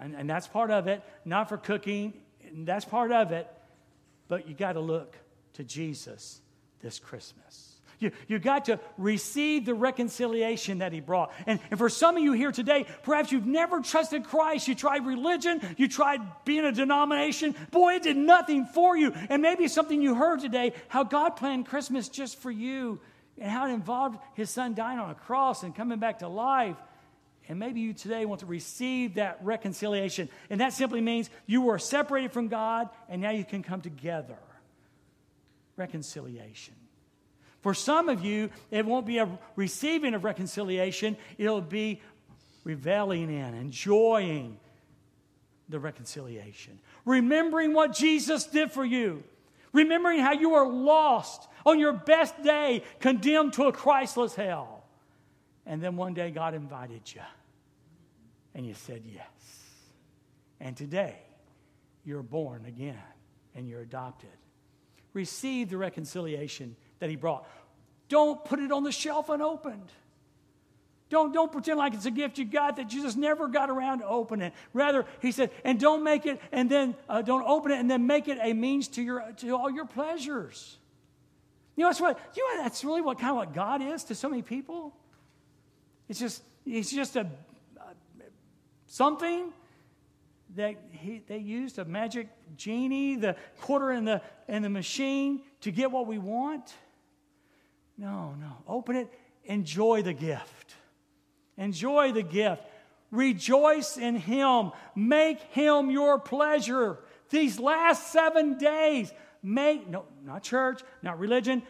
and, 0.00 0.14
and 0.14 0.28
that's 0.28 0.46
part 0.46 0.70
of 0.70 0.86
it. 0.86 1.02
Not 1.24 1.48
for 1.48 1.56
cooking, 1.56 2.14
that's 2.52 2.84
part 2.84 3.12
of 3.12 3.32
it. 3.32 3.48
But 4.28 4.48
you 4.48 4.54
got 4.54 4.72
to 4.74 4.80
look 4.80 5.16
to 5.54 5.64
Jesus 5.64 6.40
this 6.80 6.98
Christmas. 6.98 7.70
You, 8.00 8.12
you 8.28 8.38
got 8.38 8.64
to 8.64 8.80
receive 8.96 9.66
the 9.66 9.74
reconciliation 9.74 10.78
that 10.78 10.92
he 10.92 11.00
brought. 11.00 11.32
And, 11.46 11.60
and 11.70 11.78
for 11.78 11.90
some 11.90 12.16
of 12.16 12.22
you 12.22 12.32
here 12.32 12.50
today, 12.50 12.86
perhaps 13.02 13.30
you've 13.30 13.46
never 13.46 13.80
trusted 13.80 14.24
Christ. 14.24 14.68
You 14.68 14.74
tried 14.74 15.06
religion, 15.06 15.60
you 15.76 15.86
tried 15.86 16.20
being 16.46 16.64
a 16.64 16.72
denomination. 16.72 17.54
Boy, 17.70 17.96
it 17.96 18.02
did 18.02 18.16
nothing 18.16 18.64
for 18.64 18.96
you. 18.96 19.12
And 19.28 19.42
maybe 19.42 19.68
something 19.68 20.00
you 20.00 20.14
heard 20.14 20.40
today 20.40 20.72
how 20.88 21.04
God 21.04 21.36
planned 21.36 21.66
Christmas 21.66 22.08
just 22.08 22.38
for 22.38 22.50
you 22.50 23.00
and 23.38 23.50
how 23.50 23.66
it 23.66 23.72
involved 23.72 24.18
his 24.34 24.48
son 24.48 24.74
dying 24.74 24.98
on 24.98 25.10
a 25.10 25.14
cross 25.14 25.62
and 25.62 25.74
coming 25.74 25.98
back 25.98 26.20
to 26.20 26.28
life. 26.28 26.76
And 27.48 27.58
maybe 27.58 27.80
you 27.80 27.92
today 27.92 28.24
want 28.26 28.40
to 28.40 28.46
receive 28.46 29.14
that 29.14 29.38
reconciliation. 29.42 30.28
And 30.50 30.60
that 30.60 30.72
simply 30.72 31.00
means 31.00 31.30
you 31.46 31.62
were 31.62 31.78
separated 31.78 32.32
from 32.32 32.48
God 32.48 32.88
and 33.08 33.20
now 33.20 33.30
you 33.30 33.44
can 33.44 33.62
come 33.62 33.80
together. 33.80 34.38
Reconciliation. 35.76 36.74
For 37.60 37.74
some 37.74 38.08
of 38.08 38.24
you, 38.24 38.50
it 38.70 38.86
won't 38.86 39.06
be 39.06 39.18
a 39.18 39.28
receiving 39.56 40.14
of 40.14 40.24
reconciliation, 40.24 41.16
it'll 41.38 41.60
be 41.60 42.00
reveling 42.64 43.30
in, 43.30 43.54
enjoying 43.54 44.58
the 45.68 45.78
reconciliation. 45.78 46.78
Remembering 47.04 47.72
what 47.74 47.94
Jesus 47.94 48.46
did 48.46 48.72
for 48.72 48.84
you. 48.84 49.22
Remembering 49.72 50.20
how 50.20 50.32
you 50.32 50.50
were 50.50 50.66
lost 50.66 51.48
on 51.64 51.78
your 51.78 51.92
best 51.92 52.42
day, 52.42 52.82
condemned 52.98 53.52
to 53.54 53.64
a 53.64 53.72
Christless 53.72 54.34
hell. 54.34 54.79
And 55.66 55.82
then 55.82 55.96
one 55.96 56.14
day 56.14 56.30
God 56.30 56.54
invited 56.54 57.02
you 57.14 57.22
and 58.54 58.66
you 58.66 58.74
said 58.74 59.02
yes. 59.04 59.24
And 60.60 60.76
today, 60.76 61.16
you're 62.04 62.22
born 62.22 62.64
again 62.66 62.98
and 63.54 63.68
you're 63.68 63.80
adopted. 63.80 64.30
Receive 65.12 65.70
the 65.70 65.76
reconciliation 65.76 66.76
that 66.98 67.10
He 67.10 67.16
brought. 67.16 67.46
Don't 68.08 68.44
put 68.44 68.58
it 68.58 68.72
on 68.72 68.82
the 68.82 68.92
shelf 68.92 69.28
unopened. 69.28 69.90
Don't, 71.08 71.32
don't 71.32 71.50
pretend 71.50 71.76
like 71.76 71.94
it's 71.94 72.06
a 72.06 72.10
gift 72.10 72.38
you 72.38 72.44
got 72.44 72.76
that 72.76 72.92
you 72.92 73.02
just 73.02 73.16
never 73.16 73.48
got 73.48 73.68
around 73.68 73.98
to 73.98 74.06
open 74.06 74.40
it. 74.42 74.52
Rather, 74.72 75.04
he 75.20 75.32
said, 75.32 75.50
and 75.64 75.78
don't 75.80 76.04
make 76.04 76.24
it, 76.24 76.40
and 76.52 76.70
then 76.70 76.94
uh, 77.08 77.20
don't 77.20 77.44
open 77.44 77.72
it, 77.72 77.80
and 77.80 77.90
then 77.90 78.06
make 78.06 78.28
it 78.28 78.38
a 78.40 78.52
means 78.52 78.86
to 78.88 79.02
your 79.02 79.32
to 79.38 79.56
all 79.56 79.68
your 79.70 79.86
pleasures. 79.86 80.78
You 81.74 81.82
know, 81.82 81.88
that's 81.88 82.00
what 82.00 82.20
you 82.36 82.56
know. 82.56 82.62
That's 82.62 82.84
really 82.84 83.00
what 83.00 83.18
kind 83.18 83.30
of 83.30 83.36
what 83.36 83.54
God 83.54 83.82
is 83.82 84.04
to 84.04 84.14
so 84.14 84.28
many 84.28 84.42
people. 84.42 84.94
It's 86.10 86.20
just 86.20 86.42
He's 86.64 86.90
just 86.90 87.16
a 87.16 87.26
something 88.86 89.52
that 90.56 90.76
he, 90.90 91.22
they 91.26 91.38
used 91.38 91.78
a 91.78 91.84
magic 91.84 92.28
genie, 92.56 93.16
the 93.16 93.36
quarter 93.60 93.92
in 93.92 94.04
the, 94.04 94.20
in 94.48 94.62
the 94.62 94.68
machine 94.68 95.42
to 95.60 95.70
get 95.70 95.90
what 95.90 96.06
we 96.06 96.18
want. 96.18 96.74
No, 97.96 98.34
no. 98.40 98.52
Open 98.66 98.96
it, 98.96 99.08
enjoy 99.44 100.02
the 100.02 100.12
gift. 100.12 100.74
Enjoy 101.56 102.12
the 102.12 102.22
gift. 102.22 102.62
Rejoice 103.10 103.96
in 103.96 104.16
Him. 104.16 104.72
Make 104.96 105.40
Him 105.52 105.90
your 105.90 106.18
pleasure. 106.18 106.98
These 107.30 107.60
last 107.60 108.12
seven 108.12 108.58
days, 108.58 109.12
make, 109.42 109.88
no, 109.88 110.04
not 110.24 110.42
church, 110.42 110.82
not 111.02 111.18
religion, 111.18 111.62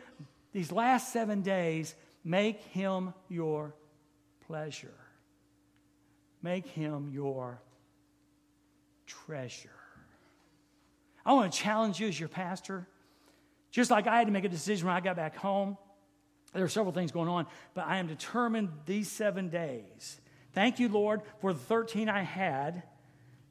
these 0.53 0.73
last 0.73 1.13
seven 1.13 1.43
days, 1.43 1.95
make 2.25 2.63
Him 2.65 3.13
your 3.29 3.75
pleasure. 4.51 4.95
Make 6.43 6.67
him 6.67 7.09
your 7.13 7.63
treasure. 9.07 9.71
I 11.25 11.35
want 11.35 11.53
to 11.53 11.57
challenge 11.57 12.01
you 12.01 12.09
as 12.09 12.19
your 12.19 12.29
pastor. 12.29 12.89
Just 13.71 13.93
like 13.93 14.09
I 14.09 14.19
had 14.19 14.27
to 14.27 14.33
make 14.33 14.43
a 14.43 14.49
decision 14.49 14.89
when 14.89 14.97
I 14.97 14.99
got 14.99 15.15
back 15.15 15.37
home. 15.37 15.79
there 16.53 16.65
are 16.65 16.69
several 16.69 16.93
things 16.93 17.13
going 17.13 17.29
on, 17.29 17.47
but 17.75 17.87
I 17.87 17.99
am 17.99 18.09
determined 18.09 18.71
these 18.87 19.09
seven 19.09 19.51
days. 19.51 20.21
Thank 20.53 20.81
you, 20.81 20.89
Lord, 20.89 21.21
for 21.41 21.53
the 21.53 21.61
13 21.61 22.09
I 22.09 22.23
had, 22.23 22.83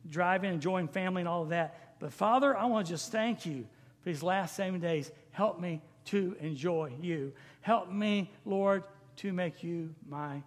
driving, 0.09 0.51
enjoying 0.51 0.89
family, 0.89 1.21
and 1.21 1.29
all 1.29 1.43
of 1.43 1.49
that. 1.49 1.95
But 1.99 2.11
Father, 2.11 2.57
I 2.57 2.65
want 2.65 2.87
to 2.87 2.91
just 2.91 3.09
thank 3.09 3.45
you 3.45 3.65
for 4.01 4.09
these 4.09 4.21
last 4.21 4.53
seven 4.53 4.81
days. 4.81 5.13
Help 5.31 5.61
me 5.61 5.81
to 6.07 6.35
enjoy 6.41 6.91
you. 6.99 7.31
Help 7.61 7.89
me, 7.89 8.33
Lord, 8.43 8.83
to 9.17 9.31
make 9.31 9.63
you 9.63 9.95
my 10.05 10.43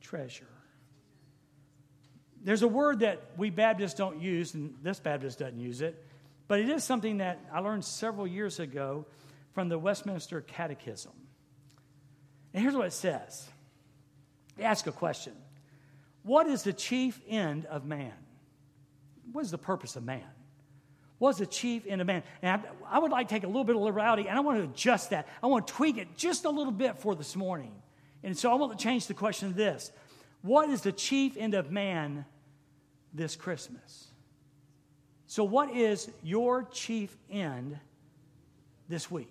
treasure. 0.00 0.46
There's 2.42 2.62
a 2.62 2.68
word 2.68 3.00
that 3.00 3.32
we 3.36 3.50
Baptists 3.50 3.94
don't 3.94 4.20
use, 4.20 4.54
and 4.54 4.74
this 4.82 5.00
Baptist 5.00 5.40
doesn't 5.40 5.58
use 5.58 5.80
it, 5.80 6.04
but 6.48 6.60
it 6.60 6.68
is 6.68 6.84
something 6.84 7.18
that 7.18 7.40
I 7.52 7.58
learned 7.58 7.84
several 7.84 8.26
years 8.26 8.60
ago 8.60 9.06
from 9.52 9.68
the 9.68 9.78
Westminster 9.78 10.40
Catechism. 10.42 11.12
And 12.54 12.62
here's 12.62 12.74
what 12.74 12.86
it 12.86 12.92
says 12.92 13.48
they 14.56 14.64
Ask 14.64 14.86
a 14.86 14.92
question 14.92 15.34
What 16.22 16.46
is 16.46 16.62
the 16.62 16.72
chief 16.72 17.20
end 17.28 17.66
of 17.66 17.84
man? 17.84 18.12
What 19.32 19.44
is 19.44 19.50
the 19.50 19.58
purpose 19.58 19.96
of 19.96 20.04
man? 20.04 20.22
What's 21.18 21.38
the 21.38 21.46
chief 21.46 21.86
end 21.86 22.00
of 22.00 22.06
man? 22.06 22.22
And 22.42 22.60
I, 22.60 22.96
I 22.96 22.98
would 22.98 23.10
like 23.10 23.28
to 23.28 23.34
take 23.34 23.44
a 23.44 23.46
little 23.46 23.64
bit 23.64 23.74
of 23.74 23.82
liberality 23.82 24.28
and 24.28 24.36
I 24.36 24.40
want 24.40 24.58
to 24.58 24.64
adjust 24.64 25.10
that. 25.10 25.26
I 25.42 25.46
want 25.46 25.66
to 25.66 25.72
tweak 25.72 25.96
it 25.96 26.16
just 26.16 26.44
a 26.44 26.50
little 26.50 26.72
bit 26.72 26.98
for 26.98 27.14
this 27.14 27.34
morning. 27.34 27.72
And 28.26 28.36
so 28.36 28.50
I 28.50 28.56
want 28.56 28.76
to 28.76 28.82
change 28.82 29.06
the 29.06 29.14
question 29.14 29.50
to 29.50 29.54
this 29.54 29.92
What 30.42 30.68
is 30.68 30.82
the 30.82 30.90
chief 30.90 31.36
end 31.36 31.54
of 31.54 31.70
man 31.70 32.26
this 33.14 33.36
Christmas? 33.36 34.08
So, 35.28 35.44
what 35.44 35.70
is 35.70 36.10
your 36.24 36.64
chief 36.64 37.16
end 37.30 37.78
this 38.88 39.08
week? 39.10 39.30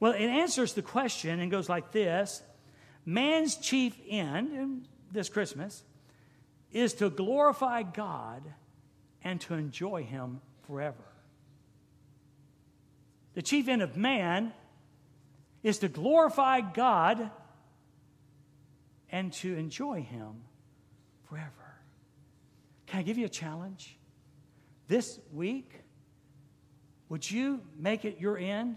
Well, 0.00 0.12
it 0.12 0.22
answers 0.22 0.72
the 0.72 0.82
question 0.82 1.40
and 1.40 1.50
goes 1.50 1.68
like 1.68 1.92
this 1.92 2.42
Man's 3.04 3.56
chief 3.56 3.94
end 4.08 4.88
this 5.12 5.28
Christmas 5.28 5.84
is 6.72 6.94
to 6.94 7.10
glorify 7.10 7.82
God 7.82 8.42
and 9.22 9.38
to 9.42 9.52
enjoy 9.52 10.04
Him 10.04 10.40
forever. 10.66 11.04
The 13.34 13.42
chief 13.42 13.68
end 13.68 13.82
of 13.82 13.94
man 13.94 14.54
is 15.62 15.80
to 15.80 15.88
glorify 15.88 16.62
God 16.62 17.30
and 19.12 19.32
to 19.34 19.54
enjoy 19.54 20.02
Him 20.02 20.42
forever. 21.28 21.50
Can 22.86 23.00
I 23.00 23.02
give 23.02 23.18
you 23.18 23.26
a 23.26 23.30
challenge? 23.30 23.96
This 24.88 25.20
week, 25.32 25.82
would 27.08 27.30
you 27.30 27.60
make 27.78 28.04
it 28.04 28.18
your 28.18 28.38
end 28.38 28.76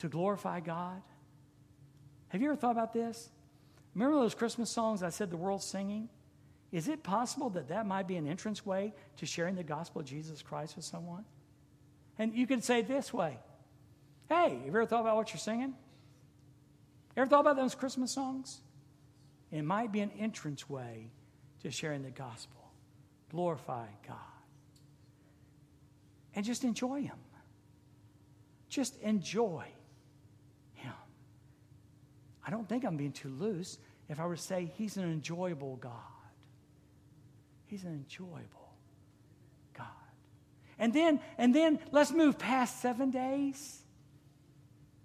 to 0.00 0.08
glorify 0.08 0.60
God? 0.60 1.00
Have 2.28 2.42
you 2.42 2.48
ever 2.48 2.56
thought 2.56 2.72
about 2.72 2.92
this? 2.92 3.30
Remember 3.94 4.18
those 4.18 4.34
Christmas 4.34 4.70
songs 4.70 5.02
I 5.02 5.10
said 5.10 5.30
the 5.30 5.36
world's 5.36 5.64
singing? 5.64 6.08
Is 6.72 6.88
it 6.88 7.04
possible 7.04 7.50
that 7.50 7.68
that 7.68 7.86
might 7.86 8.08
be 8.08 8.16
an 8.16 8.26
entrance 8.26 8.66
way 8.66 8.92
to 9.18 9.26
sharing 9.26 9.54
the 9.54 9.62
gospel 9.62 10.00
of 10.00 10.06
Jesus 10.06 10.42
Christ 10.42 10.74
with 10.74 10.84
someone? 10.84 11.24
And 12.18 12.34
you 12.34 12.48
could 12.48 12.64
say 12.64 12.82
this 12.82 13.12
way 13.12 13.38
Hey, 14.28 14.50
have 14.50 14.62
you 14.62 14.68
ever 14.68 14.86
thought 14.86 15.02
about 15.02 15.16
what 15.16 15.32
you're 15.32 15.38
singing? 15.38 15.74
Ever 17.16 17.28
thought 17.28 17.40
about 17.40 17.56
those 17.56 17.76
Christmas 17.76 18.10
songs? 18.10 18.60
It 19.54 19.64
might 19.64 19.92
be 19.92 20.00
an 20.00 20.10
entrance 20.18 20.68
way 20.68 21.12
to 21.62 21.70
sharing 21.70 22.02
the 22.02 22.10
gospel. 22.10 22.60
Glorify 23.30 23.86
God. 24.04 24.16
And 26.34 26.44
just 26.44 26.64
enjoy 26.64 27.02
Him. 27.02 27.16
Just 28.68 29.00
enjoy 29.00 29.64
Him. 30.72 30.92
I 32.44 32.50
don't 32.50 32.68
think 32.68 32.84
I'm 32.84 32.96
being 32.96 33.12
too 33.12 33.28
loose 33.28 33.78
if 34.08 34.18
I 34.18 34.26
were 34.26 34.34
to 34.34 34.42
say 34.42 34.72
He's 34.74 34.96
an 34.96 35.04
enjoyable 35.04 35.76
God. 35.76 35.92
He's 37.66 37.84
an 37.84 37.92
enjoyable 37.92 38.74
God. 39.72 39.86
And 40.80 40.92
then, 40.92 41.20
and 41.38 41.54
then 41.54 41.78
let's 41.92 42.10
move 42.10 42.40
past 42.40 42.82
seven 42.82 43.12
days 43.12 43.82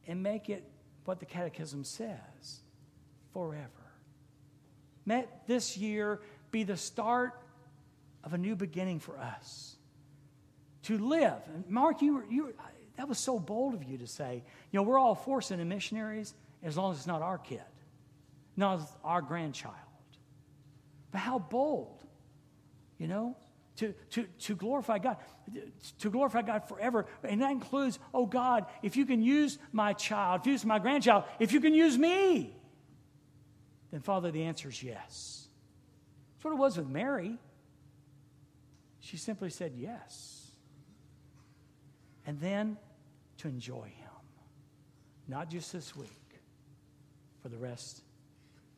and 0.07 0.23
make 0.23 0.49
it 0.49 0.67
what 1.05 1.19
the 1.19 1.27
Catechism 1.27 1.83
says 1.83 2.61
forever. 3.31 3.78
Let 5.09 5.47
this 5.47 5.75
year 5.75 6.21
be 6.51 6.63
the 6.63 6.77
start 6.77 7.33
of 8.23 8.33
a 8.33 8.37
new 8.37 8.55
beginning 8.55 8.99
for 8.99 9.17
us. 9.17 9.75
To 10.83 10.97
live. 10.97 11.41
And 11.53 11.67
Mark, 11.69 12.01
you, 12.01 12.15
were, 12.15 12.25
you 12.29 12.45
were, 12.45 12.53
that 12.95 13.09
was 13.09 13.17
so 13.17 13.39
bold 13.39 13.73
of 13.73 13.83
you 13.83 13.97
to 13.97 14.07
say, 14.07 14.43
you 14.71 14.79
know, 14.79 14.83
we're 14.83 14.99
all 14.99 15.15
forcing 15.15 15.57
the 15.57 15.65
missionaries 15.65 16.33
as 16.63 16.77
long 16.77 16.91
as 16.91 16.99
it's 16.99 17.07
not 17.07 17.21
our 17.21 17.37
kid, 17.37 17.61
not 18.55 18.81
our 19.03 19.21
grandchild. 19.21 19.75
But 21.11 21.19
how 21.19 21.39
bold 21.39 21.99
you 22.99 23.07
know, 23.07 23.35
to, 23.77 23.95
to, 24.11 24.27
to 24.41 24.55
glorify 24.55 24.99
God, 24.99 25.17
to 25.99 26.09
glorify 26.11 26.41
God 26.41 26.67
forever. 26.67 27.07
And 27.23 27.41
that 27.41 27.51
includes, 27.51 27.97
oh 28.13 28.25
God, 28.25 28.65
if 28.83 28.97
you 28.97 29.05
can 29.05 29.23
use 29.23 29.57
my 29.71 29.93
child, 29.93 30.41
if 30.41 30.45
you 30.47 30.51
use 30.51 30.65
my 30.65 30.79
grandchild, 30.79 31.23
if 31.39 31.53
you 31.53 31.61
can 31.61 31.73
use 31.73 31.97
me, 31.97 32.53
then 33.91 34.01
Father, 34.01 34.31
the 34.31 34.43
answer 34.43 34.69
is 34.69 34.81
yes. 34.83 35.47
That's 36.33 36.45
what 36.45 36.53
it 36.53 36.57
was 36.57 36.77
with 36.77 36.87
Mary. 36.87 37.37
She 38.99 39.17
simply 39.17 39.49
said 39.49 39.73
yes. 39.75 40.51
And 42.25 42.39
then 42.39 42.77
to 43.39 43.47
enjoy 43.47 43.85
Him, 43.85 44.09
not 45.27 45.49
just 45.49 45.73
this 45.73 45.95
week, 45.95 46.09
for 47.41 47.49
the 47.49 47.57
rest 47.57 48.01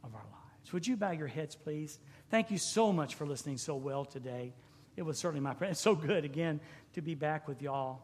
of 0.04 0.14
our 0.14 0.22
lives. 0.22 0.74
Would 0.74 0.88
you 0.88 0.96
bow 0.96 1.12
your 1.12 1.28
heads, 1.28 1.56
please? 1.56 2.00
Thank 2.30 2.50
you 2.50 2.58
so 2.58 2.94
much 2.94 3.16
for 3.16 3.26
listening 3.26 3.58
so 3.58 3.76
well 3.76 4.06
today. 4.06 4.54
It 4.96 5.02
was 5.02 5.18
certainly 5.18 5.42
my 5.42 5.54
friend. 5.54 5.72
It's 5.72 5.82
so 5.82 5.96
good 5.96 6.24
again 6.24 6.62
to 6.94 7.02
be 7.02 7.16
back 7.16 7.48
with 7.48 7.62
y'all. 7.62 8.02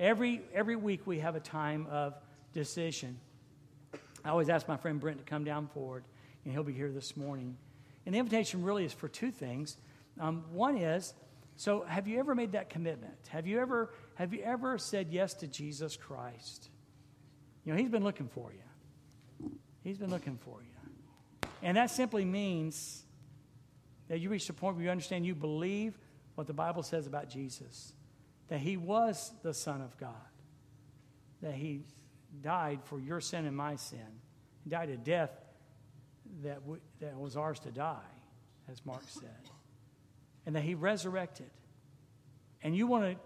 Every 0.00 0.42
every 0.52 0.76
week 0.76 1.06
we 1.06 1.20
have 1.20 1.36
a 1.36 1.40
time 1.40 1.86
of 1.90 2.14
decision. 2.52 3.18
I 4.24 4.30
always 4.30 4.48
ask 4.48 4.66
my 4.66 4.76
friend 4.76 4.98
Brent 4.98 5.18
to 5.18 5.24
come 5.24 5.44
down 5.44 5.68
forward, 5.68 6.04
and 6.44 6.52
he'll 6.52 6.64
be 6.64 6.72
here 6.72 6.90
this 6.90 7.16
morning. 7.16 7.56
And 8.04 8.14
the 8.14 8.18
invitation 8.18 8.62
really 8.62 8.84
is 8.84 8.92
for 8.92 9.08
two 9.08 9.30
things. 9.30 9.76
Um, 10.20 10.44
one 10.52 10.76
is, 10.76 11.14
so 11.56 11.82
have 11.82 12.08
you 12.08 12.18
ever 12.18 12.34
made 12.34 12.52
that 12.52 12.70
commitment? 12.70 13.14
Have 13.28 13.46
you 13.46 13.60
ever 13.60 13.92
have 14.14 14.34
you 14.34 14.42
ever 14.42 14.78
said 14.78 15.08
yes 15.10 15.34
to 15.34 15.46
Jesus 15.46 15.96
Christ? 15.96 16.68
You 17.64 17.72
know, 17.72 17.78
He's 17.78 17.90
been 17.90 18.04
looking 18.04 18.28
for 18.28 18.52
you. 18.52 19.50
He's 19.84 19.98
been 19.98 20.10
looking 20.10 20.38
for 20.38 20.62
you, 20.62 21.48
and 21.62 21.76
that 21.76 21.90
simply 21.90 22.24
means 22.24 23.02
that 24.08 24.20
you 24.20 24.28
reach 24.28 24.46
the 24.46 24.52
point 24.52 24.76
where 24.76 24.84
you 24.84 24.90
understand 24.90 25.26
you 25.26 25.34
believe 25.34 25.98
what 26.34 26.46
the 26.46 26.52
Bible 26.52 26.82
says 26.82 27.06
about 27.06 27.28
Jesus 27.28 27.92
that 28.52 28.60
he 28.60 28.76
was 28.76 29.32
the 29.42 29.54
Son 29.54 29.80
of 29.80 29.96
God, 29.96 30.10
that 31.40 31.54
he 31.54 31.84
died 32.42 32.80
for 32.84 33.00
your 33.00 33.18
sin 33.18 33.46
and 33.46 33.56
my 33.56 33.76
sin, 33.76 34.20
he 34.62 34.68
died 34.68 34.90
a 34.90 34.96
death 34.98 35.30
that, 36.42 36.60
that 37.00 37.18
was 37.18 37.36
ours 37.36 37.58
to 37.60 37.70
die, 37.70 37.96
as 38.70 38.84
Mark 38.84 39.02
said, 39.06 39.30
and 40.46 40.56
that 40.56 40.62
he 40.62 40.74
resurrected. 40.74 41.50
And 42.62 42.76
you 42.76 42.86
want 42.86 43.04
to 43.04 43.16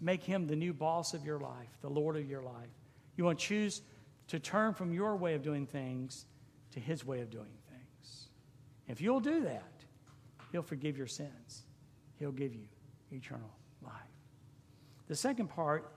make 0.00 0.22
him 0.22 0.46
the 0.46 0.56
new 0.56 0.72
boss 0.72 1.14
of 1.14 1.24
your 1.24 1.38
life, 1.38 1.68
the 1.80 1.90
Lord 1.90 2.16
of 2.16 2.28
your 2.28 2.42
life. 2.42 2.70
You 3.16 3.24
want 3.24 3.38
to 3.38 3.46
choose 3.46 3.82
to 4.28 4.38
turn 4.38 4.74
from 4.74 4.92
your 4.92 5.16
way 5.16 5.34
of 5.34 5.42
doing 5.42 5.66
things 5.66 6.26
to 6.72 6.80
his 6.80 7.04
way 7.04 7.20
of 7.20 7.30
doing 7.30 7.46
things. 7.70 8.28
If 8.88 9.00
you'll 9.00 9.20
do 9.20 9.42
that, 9.44 9.72
He'll 10.52 10.62
forgive 10.62 10.96
your 10.96 11.06
sins, 11.06 11.64
He'll 12.18 12.32
give 12.32 12.54
you 12.54 12.66
eternal 13.12 13.50
life. 13.82 13.92
The 15.08 15.16
second 15.16 15.48
part 15.48 15.92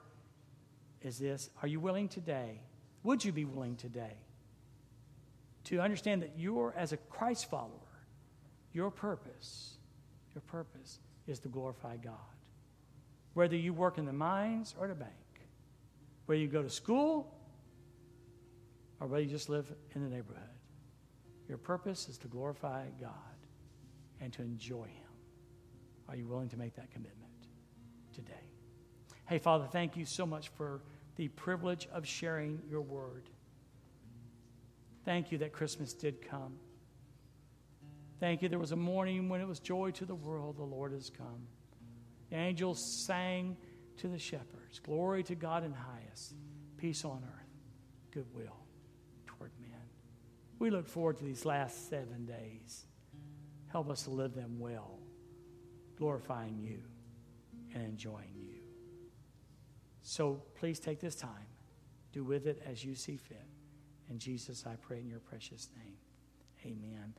is 1.02 1.18
this 1.18 1.50
Are 1.62 1.68
you 1.68 1.80
willing 1.80 2.08
today? 2.08 2.62
Would 3.02 3.24
you 3.24 3.32
be 3.32 3.44
willing 3.44 3.76
today 3.76 4.14
to 5.64 5.80
understand 5.80 6.22
that 6.22 6.32
you're, 6.36 6.74
as 6.76 6.92
a 6.92 6.96
Christ 6.96 7.50
follower, 7.50 7.70
your 8.72 8.90
purpose, 8.90 9.76
your 10.34 10.42
purpose 10.42 10.98
is 11.26 11.38
to 11.40 11.48
glorify 11.48 11.96
God? 11.96 12.14
Whether 13.34 13.56
you 13.56 13.72
work 13.72 13.98
in 13.98 14.06
the 14.06 14.12
mines 14.12 14.74
or 14.78 14.88
the 14.88 14.94
bank, 14.94 15.10
whether 16.26 16.40
you 16.40 16.48
go 16.48 16.62
to 16.62 16.70
school 16.70 17.34
or 18.98 19.06
whether 19.06 19.22
you 19.22 19.30
just 19.30 19.48
live 19.48 19.72
in 19.94 20.02
the 20.02 20.08
neighborhood, 20.08 20.42
your 21.48 21.58
purpose 21.58 22.08
is 22.08 22.18
to 22.18 22.28
glorify 22.28 22.86
God 23.00 23.12
and 24.20 24.32
to 24.34 24.42
enjoy 24.42 24.84
Him. 24.84 25.10
Are 26.08 26.16
you 26.16 26.26
willing 26.26 26.48
to 26.50 26.56
make 26.56 26.74
that 26.76 26.90
commitment 26.90 27.32
today? 28.12 28.32
Hey, 29.26 29.38
Father, 29.38 29.66
thank 29.70 29.96
you 29.96 30.04
so 30.04 30.26
much 30.26 30.48
for 30.48 30.80
the 31.16 31.28
privilege 31.28 31.88
of 31.92 32.06
sharing 32.06 32.60
your 32.68 32.80
word. 32.80 33.30
Thank 35.04 35.32
you 35.32 35.38
that 35.38 35.52
Christmas 35.52 35.92
did 35.92 36.22
come. 36.28 36.54
Thank 38.18 38.42
you. 38.42 38.48
There 38.48 38.58
was 38.58 38.72
a 38.72 38.76
morning 38.76 39.28
when 39.28 39.40
it 39.40 39.48
was 39.48 39.60
joy 39.60 39.92
to 39.92 40.04
the 40.04 40.14
world, 40.14 40.58
the 40.58 40.62
Lord 40.62 40.92
has 40.92 41.08
come. 41.08 41.46
The 42.28 42.36
angels 42.36 43.04
sang 43.06 43.56
to 43.96 44.08
the 44.08 44.18
shepherds, 44.18 44.78
Glory 44.78 45.22
to 45.24 45.34
God 45.34 45.64
in 45.64 45.72
highest, 45.72 46.34
peace 46.76 47.04
on 47.04 47.22
earth, 47.24 47.48
goodwill 48.10 48.56
toward 49.26 49.52
men. 49.60 49.70
We 50.58 50.70
look 50.70 50.86
forward 50.86 51.18
to 51.18 51.24
these 51.24 51.44
last 51.44 51.88
seven 51.88 52.26
days. 52.26 52.86
Help 53.68 53.88
us 53.88 54.02
to 54.04 54.10
live 54.10 54.34
them 54.34 54.58
well, 54.58 54.98
glorifying 55.96 56.58
you 56.60 56.82
and 57.74 57.84
enjoying 57.84 58.34
you. 58.36 58.60
So 60.02 60.42
please 60.56 60.78
take 60.78 61.00
this 61.00 61.14
time. 61.14 61.46
Do 62.12 62.24
with 62.24 62.46
it 62.46 62.62
as 62.66 62.84
you 62.84 62.94
see 62.94 63.16
fit. 63.16 63.49
In 64.10 64.18
Jesus, 64.18 64.64
I 64.66 64.74
pray 64.76 64.98
in 64.98 65.08
your 65.08 65.20
precious 65.20 65.68
name. 65.78 65.96
Amen. 66.66 67.14